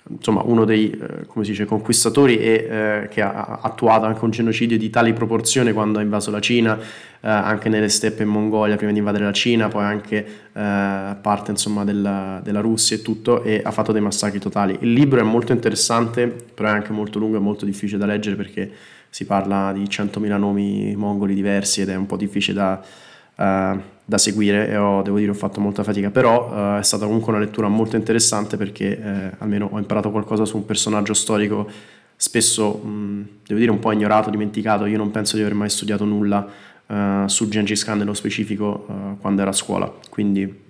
insomma, 0.09 0.41
uno 0.43 0.65
dei 0.65 0.91
eh, 0.91 1.41
dice, 1.41 1.65
conquistatori 1.65 2.37
e 2.37 2.67
eh, 2.69 3.07
che 3.09 3.21
ha 3.21 3.59
attuato 3.61 4.05
anche 4.05 4.23
un 4.23 4.31
genocidio 4.31 4.77
di 4.77 4.89
tali 4.89 5.13
proporzioni 5.13 5.71
quando 5.73 5.99
ha 5.99 6.01
invaso 6.01 6.31
la 6.31 6.39
Cina, 6.39 6.77
eh, 6.77 6.83
anche 7.21 7.69
nelle 7.69 7.89
steppe 7.89 8.23
in 8.23 8.29
Mongolia 8.29 8.75
prima 8.75 8.91
di 8.91 8.99
invadere 8.99 9.25
la 9.25 9.31
Cina, 9.31 9.67
poi 9.67 9.83
anche 9.83 10.17
eh, 10.17 11.15
parte 11.21 11.51
insomma, 11.51 11.83
della, 11.83 12.39
della, 12.43 12.61
Russia 12.61 12.95
e 12.95 13.01
tutto, 13.01 13.43
e 13.43 13.61
ha 13.63 13.71
fatto 13.71 13.91
dei 13.91 14.01
massacri 14.01 14.39
totali. 14.39 14.77
Il 14.81 14.93
libro 14.93 15.19
è 15.19 15.23
molto 15.23 15.51
interessante, 15.51 16.27
però 16.27 16.69
è 16.69 16.71
anche 16.71 16.91
molto 16.91 17.19
lungo 17.19 17.37
e 17.37 17.39
molto 17.39 17.65
difficile 17.65 17.99
da 17.99 18.05
leggere 18.05 18.35
perché 18.35 18.71
si 19.09 19.25
parla 19.25 19.71
di 19.73 19.83
100.000 19.83 20.37
nomi 20.37 20.95
mongoli 20.95 21.33
diversi 21.33 21.81
ed 21.81 21.89
è 21.89 21.95
un 21.95 22.05
po' 22.05 22.17
difficile 22.17 22.53
da, 22.55 23.73
uh, 23.73 23.81
da 24.09 24.17
seguire 24.17 24.69
e 24.69 24.77
ho, 24.77 25.01
devo 25.01 25.17
dire 25.17 25.31
ho 25.31 25.33
fatto 25.33 25.59
molta 25.59 25.83
fatica, 25.83 26.09
però 26.09 26.75
uh, 26.75 26.79
è 26.79 26.83
stata 26.83 27.05
comunque 27.05 27.33
una 27.33 27.41
lettura 27.41 27.67
molto 27.67 27.97
interessante 27.97 28.55
perché 28.55 28.97
eh, 28.97 29.31
almeno 29.39 29.67
ho 29.69 29.77
imparato 29.77 30.11
qualcosa 30.11 30.45
su 30.45 30.55
un 30.55 30.65
personaggio 30.65 31.13
storico 31.13 31.69
spesso, 32.15 32.71
mh, 32.75 33.27
devo 33.45 33.59
dire, 33.59 33.69
un 33.69 33.79
po' 33.79 33.91
ignorato, 33.91 34.29
dimenticato, 34.29 34.85
io 34.85 34.95
non 34.95 35.11
penso 35.11 35.35
di 35.35 35.41
aver 35.41 35.55
mai 35.55 35.69
studiato 35.69 36.05
nulla 36.05 36.47
uh, 36.85 37.27
su 37.27 37.49
Gengis 37.49 37.83
Khan 37.83 37.97
nello 37.97 38.13
specifico 38.13 39.17
quando 39.19 39.41
ero 39.41 39.49
a 39.49 39.53
scuola, 39.53 39.93
quindi 40.09 40.65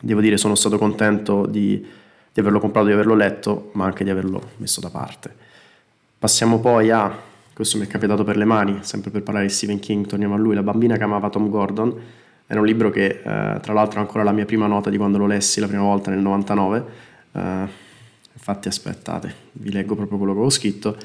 devo 0.00 0.22
dire 0.22 0.38
sono 0.38 0.54
stato 0.54 0.78
contento 0.78 1.44
di, 1.44 1.78
di 2.32 2.40
averlo 2.40 2.58
comprato, 2.58 2.86
di 2.86 2.94
averlo 2.94 3.14
letto, 3.14 3.70
ma 3.74 3.84
anche 3.84 4.02
di 4.02 4.08
averlo 4.08 4.52
messo 4.56 4.80
da 4.80 4.88
parte. 4.88 5.30
Passiamo 6.18 6.58
poi 6.58 6.90
a 6.90 7.14
questo 7.52 7.76
mi 7.76 7.84
è 7.84 7.86
capitato 7.86 8.24
per 8.24 8.38
le 8.38 8.46
mani, 8.46 8.78
sempre 8.80 9.10
per 9.10 9.22
parlare 9.22 9.46
di 9.46 9.52
Stephen 9.52 9.78
King, 9.78 10.06
torniamo 10.06 10.36
a 10.36 10.38
lui, 10.38 10.54
La 10.54 10.62
bambina 10.62 10.96
che 10.96 11.02
amava 11.02 11.28
Tom 11.28 11.50
Gordon, 11.50 12.20
era 12.46 12.60
un 12.60 12.66
libro 12.66 12.90
che 12.90 13.06
eh, 13.06 13.60
tra 13.60 13.72
l'altro 13.72 13.98
è 13.98 14.02
ancora 14.02 14.22
la 14.22 14.32
mia 14.32 14.44
prima 14.44 14.66
nota 14.66 14.90
di 14.90 14.96
quando 14.96 15.18
lo 15.18 15.26
lessi 15.26 15.60
la 15.60 15.66
prima 15.66 15.82
volta 15.82 16.10
nel 16.10 16.20
99, 16.20 16.84
eh, 17.32 17.66
infatti 18.32 18.68
aspettate, 18.68 19.34
vi 19.52 19.72
leggo 19.72 19.94
proprio 19.94 20.18
quello 20.18 20.34
che 20.34 20.40
ho 20.40 20.50
scritto, 20.50 20.96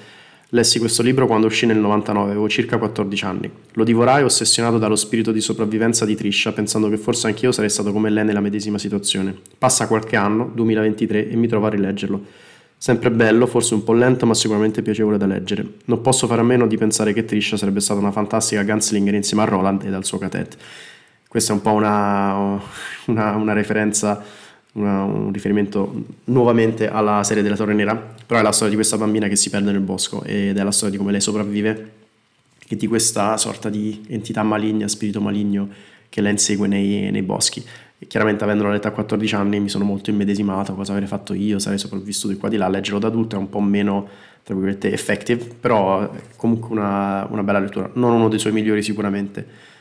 lessi 0.49 0.79
questo 0.79 1.03
libro 1.03 1.27
quando 1.27 1.47
uscì 1.47 1.65
nel 1.65 1.77
99, 1.77 2.31
avevo 2.31 2.47
circa 2.49 2.77
14 2.77 3.25
anni, 3.25 3.51
lo 3.73 3.83
divorai 3.83 4.23
ossessionato 4.23 4.77
dallo 4.77 4.95
spirito 4.95 5.31
di 5.31 5.41
sopravvivenza 5.41 6.05
di 6.05 6.15
Trisha, 6.15 6.53
pensando 6.53 6.89
che 6.89 6.97
forse 6.97 7.27
anch'io 7.27 7.51
sarei 7.51 7.69
stato 7.69 7.91
come 7.91 8.09
lei 8.09 8.25
nella 8.25 8.39
medesima 8.39 8.77
situazione. 8.77 9.35
Passa 9.57 9.87
qualche 9.87 10.15
anno, 10.15 10.49
2023, 10.53 11.29
e 11.29 11.35
mi 11.35 11.47
trovo 11.47 11.67
a 11.67 11.69
rileggerlo. 11.69 12.45
Sempre 12.79 13.09
bello, 13.09 13.47
forse 13.47 13.73
un 13.73 13.83
po' 13.83 13.93
lento, 13.93 14.27
ma 14.27 14.35
sicuramente 14.35 14.83
piacevole 14.83 15.17
da 15.17 15.25
leggere. 15.25 15.65
Non 15.85 16.01
posso 16.01 16.27
fare 16.27 16.41
a 16.41 16.43
meno 16.43 16.67
di 16.67 16.77
pensare 16.77 17.11
che 17.11 17.25
Trisha 17.25 17.57
sarebbe 17.57 17.79
stata 17.79 17.99
una 17.99 18.11
fantastica 18.11 18.63
gunslinger 18.63 19.15
insieme 19.15 19.43
a 19.43 19.45
Roland 19.45 19.83
e 19.83 19.91
al 19.91 20.05
suo 20.05 20.19
cadet. 20.19 20.55
Questa 21.27 21.51
è 21.51 21.55
un 21.55 21.61
po' 21.61 21.73
una, 21.73 22.59
una, 23.07 23.35
una 23.35 23.53
referenza, 23.53 24.23
una, 24.73 25.03
un 25.03 25.31
riferimento 25.33 26.05
nuovamente 26.25 26.89
alla 26.89 27.21
serie 27.23 27.43
della 27.43 27.55
Torre 27.55 27.73
Nera, 27.73 27.95
però 28.25 28.39
è 28.39 28.43
la 28.43 28.51
storia 28.51 28.69
di 28.69 28.75
questa 28.75 28.97
bambina 28.97 29.27
che 29.27 29.35
si 29.35 29.49
perde 29.49 29.71
nel 29.71 29.81
bosco 29.81 30.23
ed 30.23 30.57
è 30.57 30.63
la 30.63 30.71
storia 30.71 30.91
di 30.91 30.97
come 30.97 31.11
lei 31.11 31.21
sopravvive 31.21 31.91
e 32.67 32.75
di 32.75 32.87
questa 32.87 33.37
sorta 33.37 33.69
di 33.69 34.05
entità 34.07 34.43
maligna, 34.43 34.87
spirito 34.87 35.21
maligno 35.21 35.69
che 36.09 36.21
la 36.21 36.29
insegue 36.29 36.67
nei, 36.67 37.11
nei 37.11 37.21
boschi. 37.21 37.63
E 37.99 38.07
chiaramente 38.07 38.43
avendolo 38.43 38.69
letto 38.69 38.87
a 38.87 38.91
14 38.91 39.35
anni 39.35 39.59
mi 39.59 39.69
sono 39.69 39.83
molto 39.83 40.09
immedesimato 40.09 40.75
cosa 40.75 40.91
avrei 40.93 41.07
fatto 41.07 41.33
io, 41.33 41.59
sarei 41.59 41.79
sopravvissuto 41.79 42.33
di 42.33 42.39
qua 42.39 42.47
di 42.47 42.57
là, 42.57 42.67
leggerlo 42.69 42.99
da 42.99 43.07
adulto 43.07 43.35
è 43.35 43.39
un 43.39 43.49
po' 43.49 43.59
meno, 43.59 44.07
tra 44.43 44.53
virgolette, 44.53 44.91
effective, 44.91 45.43
però 45.59 46.09
comunque 46.35 46.69
una, 46.71 47.25
una 47.29 47.43
bella 47.43 47.59
lettura, 47.59 47.89
non 47.93 48.13
uno 48.13 48.29
dei 48.29 48.39
suoi 48.39 48.53
migliori 48.53 48.81
sicuramente. 48.81 49.75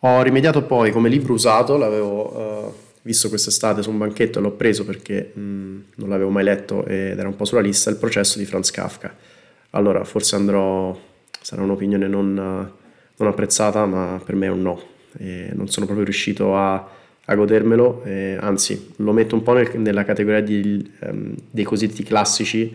Ho 0.00 0.22
rimediato 0.22 0.62
poi 0.62 0.90
come 0.90 1.08
libro 1.08 1.32
usato, 1.32 1.76
l'avevo 1.76 2.36
uh, 2.36 2.74
visto 3.02 3.28
quest'estate 3.28 3.82
su 3.82 3.90
un 3.90 3.98
banchetto 3.98 4.38
e 4.38 4.42
l'ho 4.42 4.52
preso 4.52 4.84
perché 4.84 5.32
mh, 5.32 5.40
mm, 5.40 5.80
non 5.96 6.08
l'avevo 6.08 6.30
mai 6.30 6.44
letto 6.44 6.84
ed 6.84 7.18
era 7.18 7.28
un 7.28 7.36
po' 7.36 7.44
sulla 7.44 7.60
lista, 7.60 7.90
Il 7.90 7.96
processo 7.96 8.38
di 8.38 8.44
Franz 8.44 8.70
Kafka. 8.70 9.14
Allora, 9.70 10.04
forse 10.04 10.36
andrò, 10.36 10.96
sarà 11.40 11.62
un'opinione 11.62 12.06
non, 12.06 12.34
non 12.34 13.28
apprezzata, 13.28 13.84
ma 13.86 14.20
per 14.24 14.34
me 14.34 14.46
è 14.46 14.50
un 14.50 14.62
no. 14.62 14.82
E 15.18 15.50
non 15.54 15.68
sono 15.68 15.86
proprio 15.86 16.04
riuscito 16.04 16.56
a 16.56 16.94
a 17.26 17.34
godermelo, 17.34 18.02
eh, 18.04 18.36
anzi 18.40 18.92
lo 18.96 19.12
metto 19.12 19.34
un 19.34 19.42
po' 19.42 19.52
nel, 19.52 19.70
nella 19.78 20.04
categoria 20.04 20.40
di, 20.40 20.92
um, 21.00 21.34
dei 21.50 21.64
cosiddetti 21.64 22.02
classici 22.04 22.72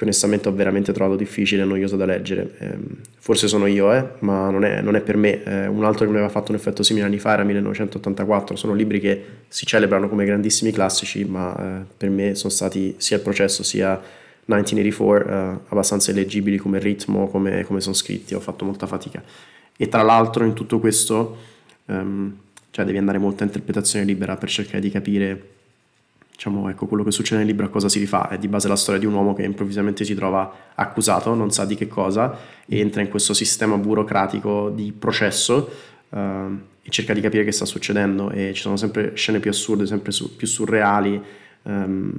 che 0.00 0.06
onestamente 0.06 0.48
ho 0.48 0.54
veramente 0.54 0.94
trovato 0.94 1.14
difficile 1.14 1.60
e 1.60 1.66
noioso 1.66 1.94
da 1.94 2.06
leggere. 2.06 2.54
Eh, 2.58 2.78
forse 3.18 3.48
sono 3.48 3.66
io, 3.66 3.92
eh, 3.92 4.12
ma 4.20 4.48
non 4.48 4.64
è, 4.64 4.80
non 4.80 4.96
è 4.96 5.02
per 5.02 5.18
me. 5.18 5.42
Eh, 5.44 5.66
un 5.66 5.84
altro 5.84 6.06
che 6.06 6.10
mi 6.10 6.16
aveva 6.16 6.30
fatto 6.30 6.52
un 6.52 6.56
effetto 6.56 6.82
simile 6.82 7.04
anni 7.04 7.18
fa 7.18 7.34
era 7.34 7.44
1984, 7.44 8.56
sono 8.56 8.72
libri 8.72 8.98
che 8.98 9.24
si 9.46 9.66
celebrano 9.66 10.08
come 10.08 10.24
grandissimi 10.24 10.72
classici, 10.72 11.26
ma 11.26 11.54
eh, 11.54 11.84
per 11.94 12.08
me 12.08 12.34
sono 12.34 12.50
stati 12.50 12.94
sia 12.96 13.18
il 13.18 13.22
processo 13.22 13.62
sia 13.62 14.00
1984 14.46 15.28
eh, 15.28 15.58
abbastanza 15.68 16.12
illeggibili 16.12 16.56
come 16.56 16.78
ritmo, 16.78 17.28
come, 17.28 17.64
come 17.64 17.82
sono 17.82 17.94
scritti, 17.94 18.32
ho 18.32 18.40
fatto 18.40 18.64
molta 18.64 18.86
fatica. 18.86 19.22
E 19.76 19.88
tra 19.88 20.00
l'altro 20.00 20.44
in 20.44 20.54
tutto 20.54 20.78
questo... 20.78 21.36
Um, 21.86 22.36
cioè 22.72 22.84
devi 22.84 22.98
andare 22.98 23.18
molto 23.18 23.42
a 23.42 23.46
interpretazione 23.46 24.04
libera 24.04 24.36
per 24.36 24.48
cercare 24.48 24.78
di 24.78 24.90
capire 24.90 25.48
diciamo, 26.40 26.70
ecco, 26.70 26.86
quello 26.86 27.04
che 27.04 27.10
succede 27.10 27.40
nel 27.40 27.46
libro 27.50 27.66
a 27.66 27.68
cosa 27.68 27.90
si 27.90 27.98
rifà. 27.98 28.30
È 28.30 28.38
di 28.38 28.48
base 28.48 28.66
la 28.66 28.76
storia 28.76 28.98
di 28.98 29.04
un 29.04 29.12
uomo 29.12 29.34
che 29.34 29.42
improvvisamente 29.42 30.06
si 30.06 30.14
trova 30.14 30.70
accusato, 30.74 31.34
non 31.34 31.50
sa 31.50 31.66
di 31.66 31.74
che 31.74 31.86
cosa, 31.86 32.34
entra 32.66 33.02
in 33.02 33.10
questo 33.10 33.34
sistema 33.34 33.76
burocratico 33.76 34.70
di 34.70 34.90
processo 34.98 35.70
uh, 36.08 36.16
e 36.16 36.88
cerca 36.88 37.12
di 37.12 37.20
capire 37.20 37.44
che 37.44 37.52
sta 37.52 37.66
succedendo. 37.66 38.30
E 38.30 38.54
ci 38.54 38.62
sono 38.62 38.78
sempre 38.78 39.12
scene 39.16 39.38
più 39.38 39.50
assurde, 39.50 39.84
sempre 39.84 40.12
su, 40.12 40.34
più 40.34 40.46
surreali, 40.46 41.20
um, 41.64 42.10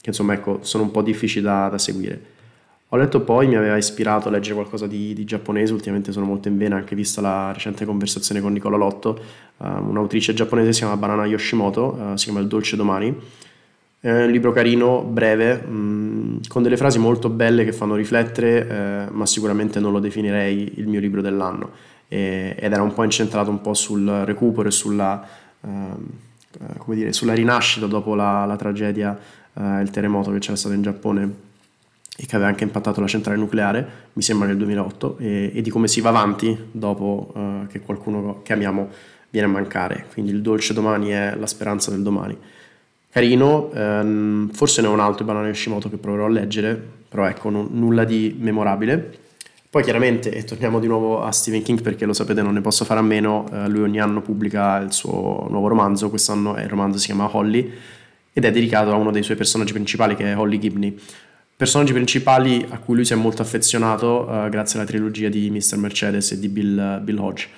che 0.00 0.08
insomma 0.08 0.32
ecco, 0.32 0.60
sono 0.62 0.84
un 0.84 0.90
po' 0.90 1.02
difficili 1.02 1.44
da, 1.44 1.68
da 1.68 1.76
seguire. 1.76 2.34
Ho 2.90 2.96
letto 2.96 3.20
poi, 3.20 3.46
mi 3.46 3.56
aveva 3.56 3.76
ispirato 3.76 4.28
a 4.28 4.30
leggere 4.30 4.54
qualcosa 4.54 4.86
di, 4.86 5.12
di, 5.12 5.24
giapponese, 5.26 5.74
ultimamente 5.74 6.12
sono 6.12 6.24
molto 6.24 6.48
in 6.48 6.56
vena, 6.56 6.76
anche 6.76 6.94
vista 6.94 7.20
la 7.20 7.52
recente 7.52 7.84
conversazione 7.84 8.40
con 8.40 8.54
Nicola 8.54 8.78
Lotto, 8.78 9.20
uh, 9.58 9.66
un'autrice 9.86 10.32
giapponese 10.32 10.72
si 10.72 10.78
chiama 10.78 10.96
Banana 10.96 11.26
Yoshimoto, 11.26 11.92
uh, 11.92 12.16
si 12.16 12.24
chiama 12.24 12.40
Il 12.40 12.46
dolce 12.46 12.76
domani. 12.76 13.44
È 14.06 14.22
un 14.22 14.30
libro 14.30 14.52
carino, 14.52 15.02
breve, 15.02 15.56
mh, 15.56 15.74
mm, 15.74 16.36
con 16.46 16.62
delle 16.62 16.76
frasi 16.76 17.00
molto 17.00 17.28
belle 17.28 17.64
che 17.64 17.72
fanno 17.72 17.96
riflettere, 17.96 18.68
eh, 18.68 19.10
ma 19.10 19.26
sicuramente 19.26 19.80
non 19.80 19.90
lo 19.90 19.98
definirei 19.98 20.74
il 20.76 20.86
mio 20.86 21.00
libro 21.00 21.20
dell'anno. 21.20 21.72
E, 22.06 22.54
ed 22.56 22.72
era 22.72 22.82
un 22.82 22.94
po' 22.94 23.02
incentrato 23.02 23.50
un 23.50 23.60
po' 23.60 23.74
sul 23.74 24.06
recupero 24.24 24.68
e 24.68 24.70
sulla, 24.70 25.26
uh, 25.58 26.94
dire, 26.94 27.12
sulla 27.12 27.34
rinascita 27.34 27.86
dopo 27.86 28.14
la, 28.14 28.44
la 28.44 28.54
tragedia, 28.54 29.18
il 29.54 29.90
terremoto 29.90 30.30
che 30.30 30.38
c'era 30.38 30.54
stato 30.54 30.76
in 30.76 30.82
Giappone 30.82 31.34
e 32.16 32.26
che 32.26 32.36
aveva 32.36 32.48
anche 32.48 32.62
impattato 32.62 33.00
la 33.00 33.08
centrale 33.08 33.38
nucleare, 33.38 33.88
mi 34.12 34.22
sembra 34.22 34.46
nel 34.46 34.56
2008, 34.56 35.16
e, 35.18 35.50
e 35.52 35.62
di 35.62 35.70
come 35.70 35.88
si 35.88 36.00
va 36.00 36.10
avanti 36.10 36.56
dopo 36.70 37.32
uh, 37.34 37.66
che 37.66 37.80
qualcuno 37.80 38.42
che 38.44 38.52
amiamo 38.52 38.88
viene 39.30 39.48
a 39.48 39.50
mancare. 39.50 40.06
Quindi 40.12 40.30
il 40.30 40.42
dolce 40.42 40.74
domani 40.74 41.08
è 41.08 41.34
la 41.36 41.48
speranza 41.48 41.90
del 41.90 42.02
domani. 42.02 42.38
Carino, 43.16 43.72
ehm, 43.72 44.50
forse 44.50 44.82
ne 44.82 44.88
ho 44.88 44.92
un 44.92 45.00
altro, 45.00 45.24
Banana 45.24 45.46
Yoshimoto, 45.46 45.88
che 45.88 45.96
proverò 45.96 46.26
a 46.26 46.28
leggere, 46.28 46.78
però 47.08 47.24
ecco, 47.24 47.48
non, 47.48 47.68
nulla 47.70 48.04
di 48.04 48.36
memorabile. 48.38 49.20
Poi 49.70 49.82
chiaramente, 49.82 50.30
e 50.30 50.44
torniamo 50.44 50.78
di 50.78 50.86
nuovo 50.86 51.22
a 51.22 51.32
Stephen 51.32 51.62
King 51.62 51.80
perché 51.80 52.04
lo 52.04 52.12
sapete 52.12 52.42
non 52.42 52.52
ne 52.52 52.60
posso 52.60 52.84
fare 52.84 53.00
a 53.00 53.02
meno, 53.02 53.46
eh, 53.50 53.70
lui 53.70 53.80
ogni 53.80 54.00
anno 54.00 54.20
pubblica 54.20 54.76
il 54.80 54.92
suo 54.92 55.46
nuovo 55.48 55.66
romanzo, 55.66 56.10
quest'anno 56.10 56.58
il 56.58 56.68
romanzo 56.68 56.98
si 56.98 57.06
chiama 57.06 57.34
Holly 57.34 57.72
ed 58.34 58.44
è 58.44 58.50
dedicato 58.50 58.92
a 58.92 58.96
uno 58.96 59.10
dei 59.10 59.22
suoi 59.22 59.38
personaggi 59.38 59.72
principali 59.72 60.14
che 60.14 60.32
è 60.32 60.36
Holly 60.36 60.58
Gibney 60.58 60.98
personaggi 61.56 61.94
principali 61.94 62.66
a 62.68 62.78
cui 62.78 62.96
lui 62.96 63.06
si 63.06 63.14
è 63.14 63.16
molto 63.16 63.40
affezionato 63.40 64.28
uh, 64.28 64.50
grazie 64.50 64.78
alla 64.78 64.86
trilogia 64.86 65.30
di 65.30 65.48
Mr. 65.48 65.78
Mercedes 65.78 66.32
e 66.32 66.38
di 66.38 66.48
Bill, 66.48 67.02
Bill, 67.02 67.18
Hodge. 67.18 67.48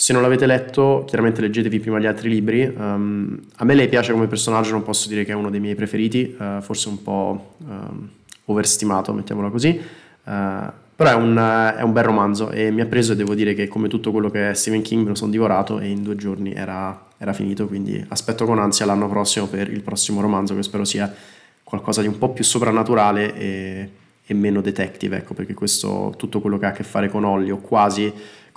Se 0.00 0.14
non 0.14 0.22
l'avete 0.22 0.46
letto, 0.46 1.04
chiaramente 1.06 1.42
leggetevi 1.42 1.78
prima 1.78 1.98
gli 1.98 2.06
altri 2.06 2.30
libri. 2.30 2.62
Um, 2.62 3.38
a 3.56 3.66
me 3.66 3.74
lei 3.74 3.86
piace 3.86 4.12
come 4.12 4.28
personaggio, 4.28 4.70
non 4.70 4.82
posso 4.82 5.10
dire 5.10 5.26
che 5.26 5.32
è 5.32 5.34
uno 5.34 5.50
dei 5.50 5.60
miei 5.60 5.74
preferiti, 5.74 6.34
uh, 6.38 6.62
forse 6.62 6.88
un 6.88 7.02
po' 7.02 7.56
um, 7.58 8.08
overstimato, 8.46 9.12
mettiamola 9.12 9.50
così. 9.50 9.78
Uh, 10.24 10.72
però 10.96 11.10
è 11.10 11.12
un, 11.12 11.36
è 11.76 11.82
un, 11.82 11.92
bel 11.92 12.02
romanzo 12.02 12.48
e 12.48 12.70
mi 12.70 12.80
ha 12.80 12.86
preso 12.86 13.12
e 13.12 13.16
devo 13.16 13.34
dire 13.34 13.52
che 13.52 13.68
come 13.68 13.88
tutto 13.88 14.10
quello 14.10 14.30
che 14.30 14.48
è 14.48 14.54
Stephen 14.54 14.80
King 14.80 15.02
me 15.02 15.08
lo 15.10 15.14
sono 15.14 15.30
divorato 15.30 15.78
e 15.78 15.90
in 15.90 16.02
due 16.02 16.16
giorni 16.16 16.54
era, 16.54 17.08
era 17.18 17.34
finito, 17.34 17.66
quindi 17.66 18.02
aspetto 18.08 18.46
con 18.46 18.58
ansia 18.58 18.86
l'anno 18.86 19.06
prossimo 19.06 19.48
per 19.48 19.70
il 19.70 19.82
prossimo 19.82 20.22
romanzo 20.22 20.54
che 20.54 20.62
spero 20.62 20.86
sia 20.86 21.14
qualcosa 21.62 22.00
di 22.00 22.06
un 22.06 22.16
po' 22.16 22.30
più 22.30 22.42
soprannaturale 22.42 23.34
e, 23.34 23.90
e 24.24 24.34
meno 24.34 24.62
detective, 24.62 25.18
ecco, 25.18 25.34
perché 25.34 25.52
questo, 25.52 26.14
tutto 26.16 26.40
quello 26.40 26.56
che 26.56 26.64
ha 26.64 26.68
a 26.70 26.72
che 26.72 26.84
fare 26.84 27.10
con 27.10 27.24
Holly 27.24 27.50
o 27.50 27.58
quasi 27.58 28.10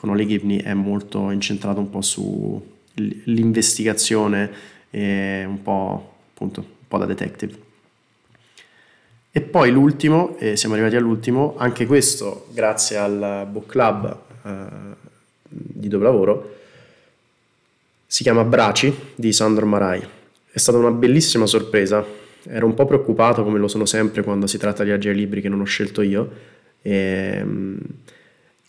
con 0.04 0.12
Holly 0.12 0.26
Gibney 0.26 0.58
è 0.58 0.74
molto 0.74 1.30
incentrato 1.30 1.80
un 1.80 1.90
po' 1.90 2.02
sull'investigazione 2.02 4.52
e 4.90 5.46
un 5.48 5.62
po', 5.62 6.16
appunto, 6.34 6.60
un 6.60 6.88
po' 6.90 6.98
da 6.98 7.06
detective. 7.06 7.58
E 9.32 9.40
poi 9.40 9.72
l'ultimo, 9.72 10.36
e 10.40 10.58
siamo 10.58 10.74
arrivati 10.74 10.98
all'ultimo, 10.98 11.56
anche 11.58 11.86
questo 11.86 12.48
grazie 12.52 12.98
al 12.98 13.48
book 13.50 13.68
club 13.68 14.18
eh, 14.44 14.66
di 15.48 15.88
dove 15.88 16.04
lavoro, 16.04 16.56
si 18.06 18.24
chiama 18.24 18.44
Braci 18.44 18.94
di 19.16 19.32
Sandro 19.32 19.66
Marai. 19.66 20.06
È 20.52 20.58
stata 20.58 20.78
una 20.78 20.92
bellissima 20.92 21.46
sorpresa 21.46 22.06
ero 22.46 22.66
un 22.66 22.74
po' 22.74 22.86
preoccupato, 22.86 23.46
come 23.46 23.58
lo 23.58 23.70
sono 23.70 23.86
sempre 23.86 24.22
quando 24.22 24.48
si 24.48 24.58
tratta 24.58 24.84
di 24.84 24.90
leggere 24.90 25.16
libri 25.16 25.40
che 25.40 25.48
non 25.48 25.62
ho 25.62 25.64
scelto 25.64 26.02
io. 26.02 26.30
E, 26.82 27.40
um, 27.42 27.80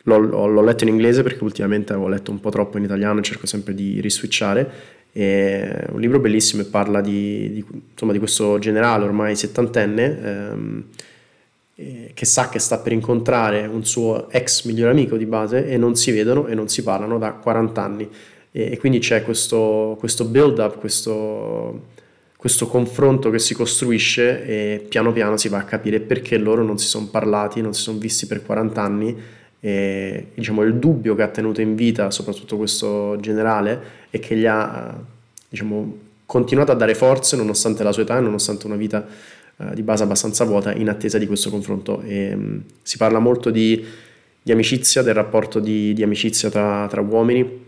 l'ho, 0.05 0.47
l'ho, 0.47 0.63
letto 0.63 0.85
in 0.85 0.91
inglese 0.91 1.23
perché 1.23 1.43
ultimamente 1.43 1.93
avevo 1.93 2.09
letto 2.09 2.31
un 2.31 2.41
po' 2.41 2.51
troppo 2.51 2.79
in 2.79 2.85
italiano 2.85 3.21
e 3.21 3.23
cerco 3.23 3.47
sempre 3.47 3.75
di 3.75 4.01
riswitchare. 4.01 4.93
È 5.13 5.87
un 5.93 6.01
libro 6.01 6.19
bellissimo 6.19 6.63
e 6.63 6.67
parla 6.67 7.01
di, 7.01 7.51
di, 7.53 7.65
insomma, 7.93 8.13
di 8.13 8.19
questo 8.19 8.59
generale 8.59 9.05
ormai 9.05 9.37
settantenne 9.37 10.23
ehm, 10.23 10.85
eh, 11.77 12.11
che 12.15 12.25
sa 12.27 12.49
che 12.49 12.59
sta 12.59 12.79
per 12.79 12.93
incontrare 12.93 13.67
un 13.67 13.85
suo 13.85 14.29
ex 14.31 14.65
migliore 14.65 14.91
amico 14.91 15.17
di 15.17 15.27
base 15.27 15.67
e 15.67 15.77
non 15.77 15.95
si 15.97 16.11
vedono 16.11 16.47
e 16.47 16.55
non 16.55 16.69
si 16.69 16.83
parlano 16.83 17.19
da 17.19 17.33
40 17.33 17.83
anni. 17.83 18.09
E, 18.51 18.73
e 18.73 18.79
quindi 18.79 18.99
c'è 18.99 19.23
questo, 19.23 19.97
questo 19.99 20.25
build 20.25 20.59
up, 20.59 20.79
questo, 20.79 21.87
questo 22.37 22.67
confronto 22.67 23.31
che 23.31 23.39
si 23.39 23.55
costruisce 23.55 24.45
e 24.45 24.87
piano 24.87 25.13
piano 25.13 25.37
si 25.37 25.49
va 25.49 25.59
a 25.59 25.65
capire 25.65 26.01
perché 26.01 26.37
loro 26.37 26.63
non 26.63 26.77
si 26.77 26.87
sono 26.87 27.07
parlati, 27.07 27.63
non 27.63 27.73
si 27.73 27.83
sono 27.83 27.99
visti 27.99 28.27
per 28.27 28.43
40 28.43 28.83
anni 28.83 29.17
e 29.65 30.27
diciamo 30.35 30.61
il 30.61 30.75
dubbio 30.75 31.15
che 31.15 31.23
ha 31.23 31.29
tenuto 31.29 31.63
in 31.63 31.75
vita 31.75 32.11
soprattutto 32.11 32.59
questo 32.59 33.17
generale 33.19 33.81
e 34.11 34.19
che 34.19 34.37
gli 34.37 34.45
ha 34.45 34.95
diciamo, 35.49 35.97
continuato 36.27 36.71
a 36.71 36.75
dare 36.75 36.95
forze 36.95 37.35
nonostante 37.35 37.83
la 37.83 37.91
sua 37.91 38.03
età 38.03 38.19
e 38.19 38.21
nonostante 38.21 38.67
una 38.67 38.77
vita 38.77 39.07
uh, 39.57 39.73
di 39.73 39.81
base 39.81 40.03
abbastanza 40.03 40.45
vuota 40.45 40.75
in 40.75 40.91
attesa 40.91 41.17
di 41.17 41.27
questo 41.27 41.49
confronto. 41.49 42.03
E, 42.03 42.35
um, 42.35 42.63
si 42.83 42.99
parla 42.99 43.21
molto 43.21 43.49
di, 43.49 43.83
di, 44.43 44.53
amicizia, 44.53 45.01
del 45.01 45.15
rapporto 45.15 45.61
di, 45.61 45.95
di 45.95 46.03
amicizia 46.03 46.51
tra, 46.51 46.87
tra, 46.87 47.01
uomini 47.01 47.65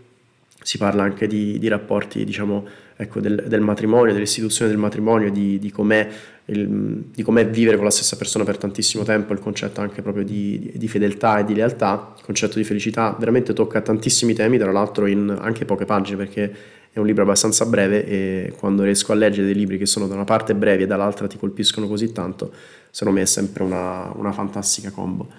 si 0.67 0.77
parla 0.77 1.01
anche 1.01 1.27
di, 1.27 1.57
di 1.59 1.69
rapporti 1.69 2.25
diciamo 2.25 2.67
ecco, 2.97 3.21
del, 3.21 3.45
del, 3.47 3.61
matrimonio, 3.61 4.11
dell'istituzione 4.11 4.69
del 4.69 4.77
matrimonio, 4.77 5.31
di, 5.31 5.59
di 5.59 5.71
com'è 5.71 6.05
il, 6.43 7.05
di 7.09 7.23
com'è 7.23 7.47
vivere 7.47 7.77
con 7.77 7.85
la 7.85 7.89
stessa 7.89 8.17
persona 8.17 8.43
per 8.43 8.57
tantissimo 8.57 9.05
tempo, 9.05 9.31
il 9.31 9.39
concetto 9.39 9.79
anche 9.79 10.01
proprio 10.01 10.25
di, 10.25 10.73
di, 10.75 10.87
fedeltà 10.89 11.39
e 11.39 11.45
di 11.45 11.53
lealtà, 11.53 12.15
il 12.17 12.21
concetto 12.21 12.57
di 12.57 12.65
felicità, 12.65 13.15
veramente 13.17 13.53
tocca 13.53 13.79
tantissimi 13.79 14.33
temi, 14.33 14.57
tra 14.57 14.69
l'altro 14.73 15.05
in 15.05 15.33
anche 15.39 15.63
poche 15.63 15.85
pagine 15.85 16.17
perché 16.17 16.53
è 16.91 16.99
un 16.99 17.05
libro 17.05 17.23
abbastanza 17.23 17.65
breve 17.65 18.05
e 18.05 18.53
quando 18.57 18.83
riesco 18.83 19.13
a 19.13 19.15
leggere 19.15 19.45
dei 19.45 19.55
libri 19.55 19.77
che 19.77 19.85
sono 19.85 20.05
da 20.05 20.15
una 20.15 20.25
parte 20.25 20.53
brevi 20.53 20.83
e 20.83 20.85
dall'altra 20.85 21.27
ti 21.27 21.37
colpiscono 21.37 21.87
così 21.87 22.11
tanto, 22.11 22.51
secondo 22.89 23.19
me 23.19 23.23
è 23.23 23.27
sempre 23.29 23.63
una, 23.63 24.11
una 24.17 24.33
fantastica 24.33 24.91
combo. 24.91 25.29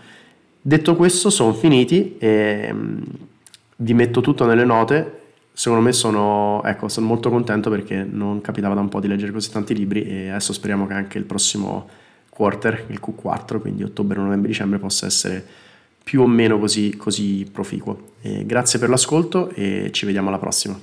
Detto 0.58 0.96
questo 0.96 1.28
sono 1.28 1.52
finiti 1.52 2.16
e 2.18 2.74
vi 3.80 3.94
metto 3.94 4.20
tutto 4.20 4.46
nelle 4.46 4.64
note 4.64 5.18
secondo 5.58 5.82
me 5.82 5.92
sono, 5.92 6.62
ecco, 6.62 6.86
sono 6.86 7.06
molto 7.06 7.30
contento 7.30 7.68
perché 7.68 8.06
non 8.08 8.40
capitava 8.40 8.74
da 8.74 8.80
un 8.80 8.88
po' 8.88 9.00
di 9.00 9.08
leggere 9.08 9.32
così 9.32 9.50
tanti 9.50 9.74
libri 9.74 10.04
e 10.04 10.28
adesso 10.28 10.52
speriamo 10.52 10.86
che 10.86 10.92
anche 10.92 11.18
il 11.18 11.24
prossimo 11.24 11.88
quarter, 12.28 12.84
il 12.86 13.00
Q4, 13.04 13.58
quindi 13.60 13.82
ottobre, 13.82 14.20
novembre, 14.20 14.46
dicembre, 14.46 14.78
possa 14.78 15.06
essere 15.06 15.44
più 16.04 16.22
o 16.22 16.28
meno 16.28 16.60
così, 16.60 16.96
così 16.96 17.44
proficuo. 17.50 18.12
E 18.20 18.46
grazie 18.46 18.78
per 18.78 18.88
l'ascolto 18.88 19.48
e 19.48 19.90
ci 19.90 20.06
vediamo 20.06 20.28
alla 20.28 20.38
prossima. 20.38 20.78